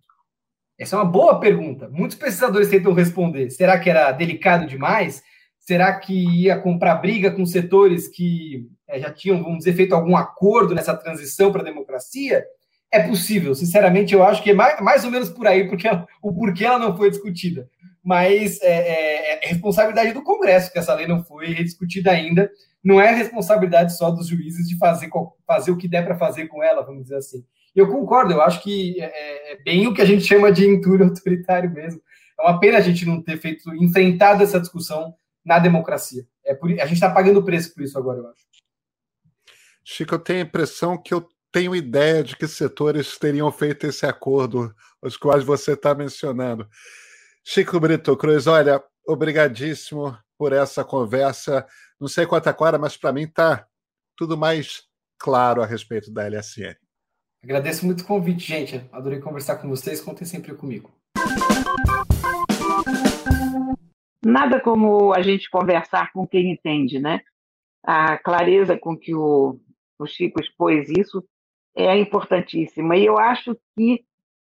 Essa 0.78 0.96
é 0.96 1.00
uma 1.00 1.06
boa 1.06 1.40
pergunta. 1.40 1.90
Muitos 1.90 2.18
pesquisadores 2.18 2.70
tentam 2.70 2.94
responder. 2.94 3.50
Será 3.50 3.78
que 3.80 3.90
era 3.90 4.12
delicado 4.12 4.66
demais? 4.66 5.22
Será 5.60 6.00
que 6.00 6.14
ia 6.14 6.58
comprar 6.60 6.96
briga 6.96 7.32
com 7.32 7.46
setores 7.46 8.08
que 8.08 8.68
é, 8.88 9.00
já 9.00 9.12
tinham, 9.12 9.44
vamos 9.44 9.60
dizer, 9.60 9.74
feito 9.74 9.94
algum 9.94 10.16
acordo 10.16 10.74
nessa 10.74 10.96
transição 10.96 11.52
para 11.52 11.62
a 11.62 11.66
democracia? 11.66 12.46
É 12.92 13.04
possível, 13.04 13.54
sinceramente, 13.54 14.14
eu 14.14 14.24
acho 14.24 14.42
que 14.42 14.52
é 14.52 14.54
mais, 14.54 14.82
mais 14.82 15.06
ou 15.06 15.12
menos 15.12 15.30
por 15.30 15.46
aí, 15.46 15.68
porque 15.68 15.88
ela, 15.88 16.08
o 16.24 16.34
porquê 16.34 16.66
ela 16.66 16.80
não 16.80 16.96
foi 16.98 17.12
discutida. 17.12 17.70
Mas 18.04 18.62
é, 18.62 18.70
é, 18.70 19.46
é, 19.46 19.48
responsabilidade 19.48 20.14
do 20.14 20.24
Congresso 20.24 20.72
que 20.72 20.80
essa 20.80 20.94
lei 20.94 21.08
não 21.08 21.24
foi 21.24 21.48
rediscutida 21.48 22.12
ainda. 22.12 22.50
Não 22.84 23.00
é 23.00 23.14
responsabilidade 23.14 23.98
só 23.98 24.10
dos 24.10 24.28
juízes 24.28 24.68
de 24.68 24.78
fazer, 24.78 25.10
fazer 25.46 25.72
o 25.72 25.78
que 25.78 25.88
der 25.88 26.06
para 26.06 26.18
fazer 26.18 26.48
com 26.48 26.64
ela, 26.64 26.82
vamos 26.82 27.04
dizer 27.04 27.18
assim. 27.18 27.44
Eu 27.76 27.88
concordo, 27.88 28.34
eu 28.34 28.42
acho 28.42 28.64
que 28.64 29.00
é, 29.02 29.06
é, 29.06 29.54
é 29.54 29.64
bem 29.64 29.88
o 29.88 29.94
que 29.94 30.02
a 30.02 30.06
gente 30.06 30.24
chama 30.24 30.52
de 30.52 30.68
entulho 30.68 31.06
autoritário 31.10 31.70
mesmo. 31.70 32.02
É 32.40 32.44
uma 32.44 32.60
pena 32.60 32.78
a 32.78 32.82
gente 32.82 33.06
não 33.06 33.22
ter 33.22 33.38
feito, 33.38 33.74
enfrentado 33.76 34.44
essa 34.44 34.60
discussão 34.60 35.14
na 35.46 35.60
democracia. 35.60 36.26
É 36.46 36.54
por, 36.54 36.70
a 36.72 36.86
gente 36.86 36.94
está 36.94 37.10
pagando 37.10 37.44
preço 37.44 37.74
por 37.74 37.84
isso 37.84 37.98
agora, 37.98 38.20
eu 38.20 38.28
acho. 38.28 38.50
Chico, 39.84 40.16
eu 40.16 40.20
tenho 40.20 40.40
a 40.40 40.44
impressão 40.44 40.98
que 40.98 41.14
eu 41.14 41.28
tenho 41.52 41.76
ideia 41.76 42.24
de 42.24 42.36
que 42.36 42.48
setores 42.48 43.18
teriam 43.18 43.52
feito 43.52 43.88
esse 43.88 44.06
acordo, 44.06 44.74
os 45.02 45.18
quais 45.18 45.44
você 45.44 45.74
está 45.74 45.96
mencionando. 45.96 46.68
Chico 47.52 47.80
Brito 47.80 48.16
Cruz, 48.16 48.46
olha, 48.46 48.80
obrigadíssimo 49.08 50.16
por 50.38 50.54
essa 50.54 50.86
conversa. 50.86 51.66
Não 52.00 52.08
sei 52.08 52.28
quanto 52.28 52.48
agora, 52.48 52.78
mas 52.78 52.96
para 52.96 53.12
mim 53.12 53.24
está 53.24 53.66
tudo 54.16 54.38
mais 54.38 54.84
claro 55.18 55.64
a 55.64 55.66
respeito 55.66 56.14
da 56.14 56.28
LSN. 56.28 56.76
Agradeço 57.44 57.88
muito 57.88 58.02
o 58.02 58.06
convite, 58.06 58.46
gente. 58.46 58.88
Adorei 58.92 59.20
conversar 59.20 59.56
com 59.56 59.68
vocês. 59.68 60.00
Contem 60.00 60.28
sempre 60.28 60.54
comigo. 60.54 60.92
Nada 64.24 64.62
como 64.62 65.12
a 65.12 65.24
gente 65.24 65.50
conversar 65.50 66.12
com 66.14 66.28
quem 66.28 66.52
entende, 66.52 67.00
né? 67.00 67.20
A 67.84 68.20
clareza 68.20 68.78
com 68.78 68.96
que 68.96 69.16
o, 69.16 69.60
o 69.98 70.06
Chico 70.06 70.40
expôs 70.40 70.88
isso 70.88 71.28
é 71.76 71.98
importantíssima. 71.98 72.96
E 72.96 73.08
eu 73.08 73.18
acho 73.18 73.58
que 73.76 74.06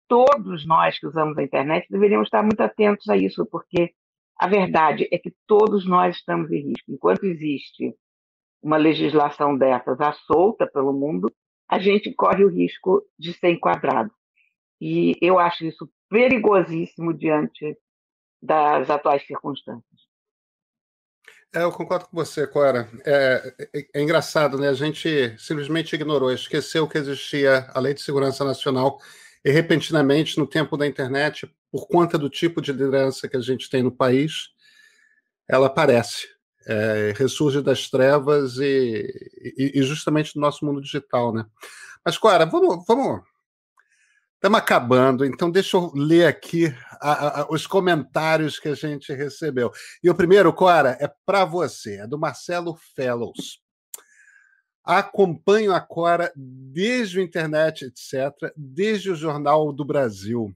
todos 0.10 0.66
nós 0.66 1.00
que 1.00 1.08
usamos 1.08 1.38
a 1.38 1.44
internet 1.44 1.88
deveríamos 1.90 2.28
estar 2.28 2.42
muito 2.42 2.60
atentos 2.62 3.08
a 3.08 3.16
isso, 3.16 3.46
porque 3.46 3.94
a 4.36 4.48
verdade 4.48 5.08
é 5.12 5.18
que 5.18 5.34
todos 5.46 5.86
nós 5.86 6.18
estamos 6.18 6.52
em 6.52 6.70
risco. 6.70 6.92
Enquanto 6.92 7.24
existe 7.26 7.96
uma 8.62 8.76
legislação 8.76 9.58
dessas 9.58 10.02
à 10.02 10.12
solta 10.12 10.68
pelo 10.68 10.92
mundo, 10.92 11.32
a 11.70 11.78
gente 11.78 12.14
corre 12.14 12.44
o 12.44 12.50
risco 12.50 13.06
de 13.18 13.32
ser 13.34 13.52
enquadrado. 13.52 14.12
E 14.82 15.16
eu 15.22 15.38
acho 15.38 15.66
isso 15.66 15.90
perigosíssimo 16.10 17.14
diante 17.14 17.78
das 18.42 18.90
atuais 18.90 19.26
circunstâncias. 19.28 20.10
É, 21.54 21.64
eu 21.64 21.72
concordo 21.72 22.06
com 22.06 22.16
você, 22.16 22.48
Cora. 22.48 22.88
É, 23.06 23.56
é, 23.74 23.88
é, 23.96 24.02
engraçado, 24.02 24.58
né? 24.58 24.70
A 24.70 24.74
gente 24.74 25.36
simplesmente 25.38 25.94
ignorou, 25.94 26.32
esqueceu 26.32 26.88
que 26.88 26.98
existia 26.98 27.70
a 27.74 27.80
Lei 27.80 27.94
de 27.94 28.02
Segurança 28.02 28.46
Nacional 28.46 29.00
e, 29.44 29.52
repentinamente, 29.52 30.38
no 30.38 30.48
tempo 30.48 30.76
da 30.78 30.88
internet, 30.88 31.50
por 31.72 31.88
conta 31.88 32.18
do 32.18 32.30
tipo 32.30 32.62
de 32.62 32.72
liderança 32.72 33.28
que 33.28 33.38
a 33.38 33.42
gente 33.42 33.70
tem 33.70 33.84
no 33.84 33.92
país, 33.92 34.50
ela 35.48 35.68
aparece, 35.68 36.28
é, 36.68 37.14
ressurge 37.16 37.62
das 37.62 37.90
trevas 37.90 38.58
e, 38.58 39.08
e, 39.58 39.80
e, 39.80 39.84
justamente 39.84 40.34
do 40.34 40.40
nosso 40.40 40.66
mundo 40.66 40.82
digital, 40.82 41.34
né? 41.34 41.46
Mas, 42.04 42.18
Cora, 42.18 42.46
vamos, 42.46 42.84
vamos 42.88 43.22
Estamos 44.40 44.58
acabando, 44.58 45.26
então 45.26 45.52
deixa 45.52 45.76
eu 45.76 45.92
ler 45.94 46.26
aqui 46.26 46.74
a, 47.02 47.42
a, 47.42 47.48
os 47.52 47.68
comentários 47.68 48.58
que 48.58 48.70
a 48.70 48.74
gente 48.74 49.14
recebeu. 49.14 49.70
E 50.02 50.10
o 50.10 50.16
primeiro, 50.16 50.54
Cora, 50.54 50.98
é 51.02 51.12
para 51.26 51.44
você, 51.44 51.98
é 51.98 52.08
do 52.08 52.18
Marcelo 52.18 52.78
Fellows. 52.96 53.60
Acompanho 54.84 55.74
a 55.74 55.80
Cora 55.80 56.32
desde 56.36 57.20
o 57.20 57.22
internet, 57.22 57.86
etc., 57.86 58.52
desde 58.56 59.12
o 59.12 59.16
Jornal 59.16 59.72
do 59.72 59.86
Brasil. 59.86 60.54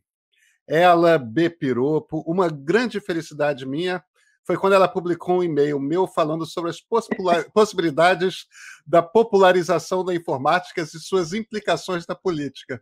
Ela, 0.68 1.18
B. 1.18 1.50
Piropo, 1.50 2.24
uma 2.26 2.50
grande 2.50 3.00
felicidade 3.00 3.66
minha 3.66 4.04
foi 4.46 4.58
quando 4.58 4.74
ela 4.74 4.88
publicou 4.88 5.40
um 5.40 5.44
e-mail 5.44 5.80
meu 5.80 6.06
falando 6.06 6.46
sobre 6.46 6.70
as 6.70 6.82
possibilidades 7.54 8.46
da 8.86 9.02
popularização 9.02 10.04
da 10.04 10.14
informática 10.14 10.82
e 10.82 10.86
suas 10.86 11.34
implicações 11.34 12.06
na 12.08 12.16
política. 12.16 12.82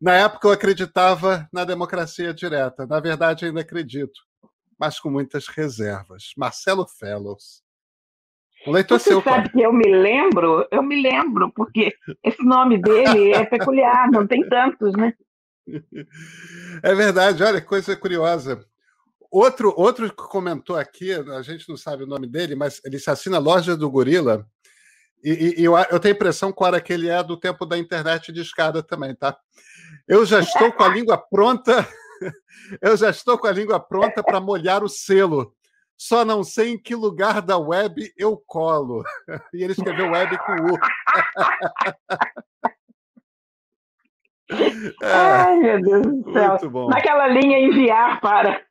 Na 0.00 0.14
época 0.14 0.48
eu 0.48 0.52
acreditava 0.52 1.48
na 1.52 1.64
democracia 1.64 2.34
direta. 2.34 2.86
Na 2.86 3.00
verdade, 3.00 3.46
ainda 3.46 3.60
acredito, 3.60 4.20
mas 4.78 4.98
com 4.98 5.10
muitas 5.10 5.46
reservas. 5.46 6.32
Marcelo 6.36 6.86
Fellows. 6.86 7.62
Leitor 8.66 8.98
Você 8.98 9.10
seu, 9.10 9.22
sabe 9.22 9.50
que 9.50 9.60
eu 9.60 9.72
me 9.72 9.90
lembro, 9.90 10.66
eu 10.70 10.82
me 10.82 11.00
lembro, 11.00 11.52
porque 11.52 11.92
esse 12.22 12.44
nome 12.44 12.78
dele 12.78 13.32
é 13.32 13.44
peculiar, 13.44 14.10
não 14.10 14.26
tem 14.26 14.48
tantos, 14.48 14.92
né? 14.94 15.12
É 16.82 16.94
verdade, 16.94 17.42
olha, 17.42 17.60
coisa 17.60 17.94
curiosa. 17.96 18.64
Outro, 19.30 19.72
outro 19.76 20.08
que 20.10 20.16
comentou 20.28 20.76
aqui, 20.76 21.12
a 21.12 21.40
gente 21.42 21.68
não 21.68 21.76
sabe 21.76 22.02
o 22.02 22.06
nome 22.06 22.26
dele, 22.26 22.56
mas 22.56 22.80
ele 22.84 22.98
se 22.98 23.08
assina 23.08 23.38
Loja 23.38 23.76
do 23.76 23.90
Gorila. 23.90 24.44
E, 25.24 25.54
e 25.58 25.64
eu, 25.64 25.76
eu, 25.90 26.00
tenho 26.00 26.14
a 26.14 26.16
impressão, 26.16 26.52
Cora, 26.52 26.80
que 26.80 26.92
ele 26.92 27.08
é 27.08 27.22
do 27.22 27.36
tempo 27.36 27.64
da 27.64 27.78
internet 27.78 28.32
de 28.32 28.40
escada 28.40 28.82
também, 28.82 29.14
tá? 29.14 29.36
Eu 30.08 30.26
já 30.26 30.40
estou 30.40 30.72
com 30.72 30.82
a 30.82 30.88
língua 30.88 31.16
pronta. 31.16 31.86
Eu 32.80 32.96
já 32.96 33.10
estou 33.10 33.36
com 33.36 33.48
a 33.48 33.52
língua 33.52 33.80
pronta 33.80 34.22
para 34.22 34.40
molhar 34.40 34.84
o 34.84 34.88
selo. 34.88 35.52
Só 35.98 36.24
não 36.24 36.42
sei 36.42 36.70
em 36.70 36.78
que 36.78 36.94
lugar 36.94 37.40
da 37.40 37.58
web 37.58 38.12
eu 38.16 38.36
colo. 38.46 39.02
E 39.54 39.62
ele 39.62 39.72
escreveu 39.72 40.10
web 40.10 40.36
com 40.38 40.52
U. 40.52 40.78
Ai, 45.02 45.56
meu 45.56 45.80
Deus 45.80 46.06
do 46.06 46.32
céu. 46.32 46.48
Muito 46.50 46.70
bom. 46.70 46.88
Naquela 46.88 47.28
linha 47.28 47.58
enviar 47.58 48.20
para. 48.20 48.62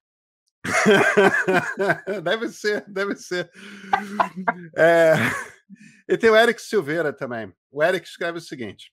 deve 2.24 2.49
ser, 2.49 2.86
deve 2.88 3.15
ser. 3.15 3.49
É... 4.78 5.13
E 6.07 6.17
tem 6.17 6.30
o 6.30 6.36
Eric 6.36 6.61
Silveira 6.61 7.11
também. 7.11 7.51
O 7.72 7.84
Eric 7.84 8.05
escreve 8.05 8.38
o 8.38 8.41
seguinte: 8.41 8.91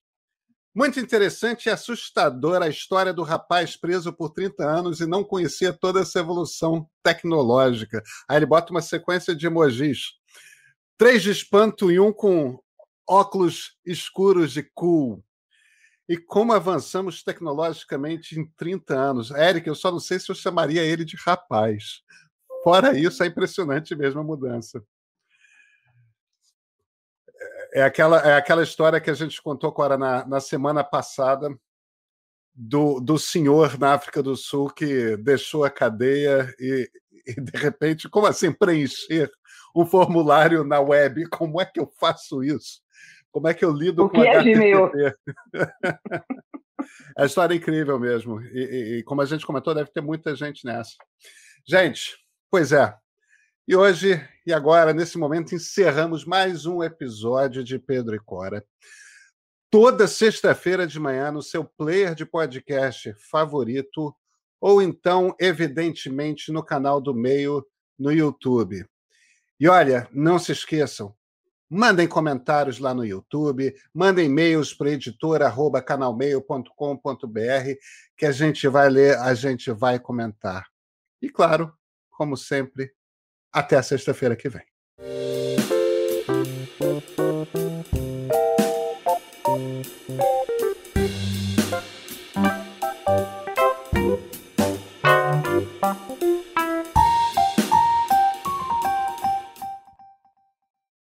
muito 0.75 1.01
interessante 1.01 1.66
e 1.66 1.71
assustadora 1.71 2.66
a 2.66 2.69
história 2.69 3.12
do 3.12 3.23
rapaz 3.23 3.77
preso 3.77 4.12
por 4.12 4.31
30 4.31 4.64
anos 4.64 5.01
e 5.01 5.07
não 5.07 5.25
conhecia 5.25 5.73
toda 5.73 6.01
essa 6.01 6.21
evolução 6.21 6.89
tecnológica. 7.03 8.03
Aí 8.29 8.37
ele 8.37 8.47
bota 8.47 8.71
uma 8.71 8.83
sequência 8.83 9.35
de 9.35 9.47
emojis. 9.47 10.12
Três 10.97 11.23
de 11.23 11.31
espanto 11.31 11.91
e 11.91 11.99
um 11.99 12.12
com 12.12 12.61
óculos 13.09 13.77
escuros 13.85 14.53
de 14.53 14.62
cool. 14.75 15.25
E 16.09 16.16
como 16.16 16.53
avançamos 16.53 17.23
tecnologicamente 17.23 18.39
em 18.39 18.47
30 18.57 18.95
anos. 18.95 19.31
Eric, 19.31 19.66
eu 19.66 19.75
só 19.75 19.91
não 19.91 20.01
sei 20.01 20.19
se 20.19 20.31
eu 20.31 20.35
chamaria 20.35 20.83
ele 20.83 21.05
de 21.05 21.16
rapaz. 21.16 22.03
Fora 22.62 22.99
isso, 22.99 23.23
é 23.23 23.27
impressionante 23.27 23.95
mesmo 23.95 24.21
a 24.21 24.25
mudança 24.25 24.83
é 27.73 27.83
aquela, 27.83 28.19
é 28.19 28.37
aquela 28.37 28.62
história 28.62 29.01
que 29.01 29.11
a 29.11 29.14
gente 29.14 29.41
contou 29.43 29.71
agora 29.71 29.97
na, 29.97 30.27
na 30.27 30.41
semana 30.41 30.83
passada 30.83 31.49
do, 32.55 32.99
do 33.01 33.19
senhor 33.19 33.79
na 33.79 33.95
África 33.95 34.23
do 34.23 34.37
Sul 34.37 34.71
que 34.71 35.16
deixou 35.19 35.64
a 35.64 35.71
cadeia 35.71 36.53
e, 36.59 36.91
e, 37.27 37.41
de 37.41 37.57
repente, 37.57 38.09
como 38.09 38.27
assim 38.27 38.53
preencher 38.53 39.31
um 39.77 39.87
formulário 39.87 40.64
na 40.64 40.81
web? 40.81 41.29
Como 41.31 41.61
é 41.61 41.64
que 41.64 41.79
eu 41.79 41.87
faço 42.01 42.43
isso? 42.43 42.81
Como 43.31 43.47
é 43.47 43.55
que 43.55 43.64
eu 43.64 43.71
lido 43.71 44.05
o 44.05 44.11
com 44.11 44.25
é 44.25 44.37
HTTP? 44.39 45.14
é 47.16 47.25
história 47.25 47.55
incrível 47.55 47.99
mesmo. 47.99 48.41
E, 48.41 48.59
e, 48.59 48.99
e 48.99 49.03
como 49.05 49.21
a 49.21 49.27
gente 49.27 49.47
comentou, 49.47 49.75
deve 49.75 49.91
ter 49.93 50.01
muita 50.01 50.35
gente 50.35 50.64
nessa. 50.64 50.95
Gente, 51.69 52.16
pois 52.51 52.73
é, 52.73 52.97
e 53.69 53.77
hoje 53.77 54.21
e 54.47 54.53
agora, 54.53 54.95
nesse 54.95 55.19
momento, 55.19 55.55
encerramos 55.55 56.25
mais 56.25 56.64
um 56.64 56.83
episódio 56.83 57.62
de 57.62 57.79
Pedro 57.79 58.16
e 58.16 58.19
Cora. 58.19 58.64
Toda 59.69 60.09
sexta-feira 60.09 60.87
de 60.87 60.99
manhã, 60.99 61.31
no 61.31 61.43
seu 61.43 61.62
player 61.62 62.14
de 62.14 62.25
podcast 62.25 63.12
favorito, 63.31 64.16
ou 64.59 64.81
então, 64.81 65.37
evidentemente, 65.39 66.51
no 66.51 66.64
canal 66.64 66.99
do 66.99 67.14
Meio 67.14 67.62
no 67.99 68.11
YouTube. 68.11 68.87
E 69.61 69.69
olha, 69.69 70.09
não 70.14 70.39
se 70.39 70.51
esqueçam, 70.51 71.14
mandem 71.69 72.09
comentários 72.09 72.79
lá 72.79 72.95
no 72.95 73.05
YouTube, 73.05 73.75
mandem 73.93 74.29
e-mails 74.29 74.73
para 74.73 74.93
editor@canalmeio.com.br 74.93 77.79
que 78.16 78.25
a 78.25 78.33
gente 78.33 78.66
vai 78.66 78.89
ler, 78.89 79.19
a 79.19 79.35
gente 79.35 79.71
vai 79.71 79.99
comentar. 79.99 80.66
E 81.21 81.29
claro, 81.29 81.71
como 82.11 82.35
sempre, 82.35 82.97
até 83.53 83.80
sexta-feira 83.82 84.36
que 84.36 84.49
vem. 84.49 84.64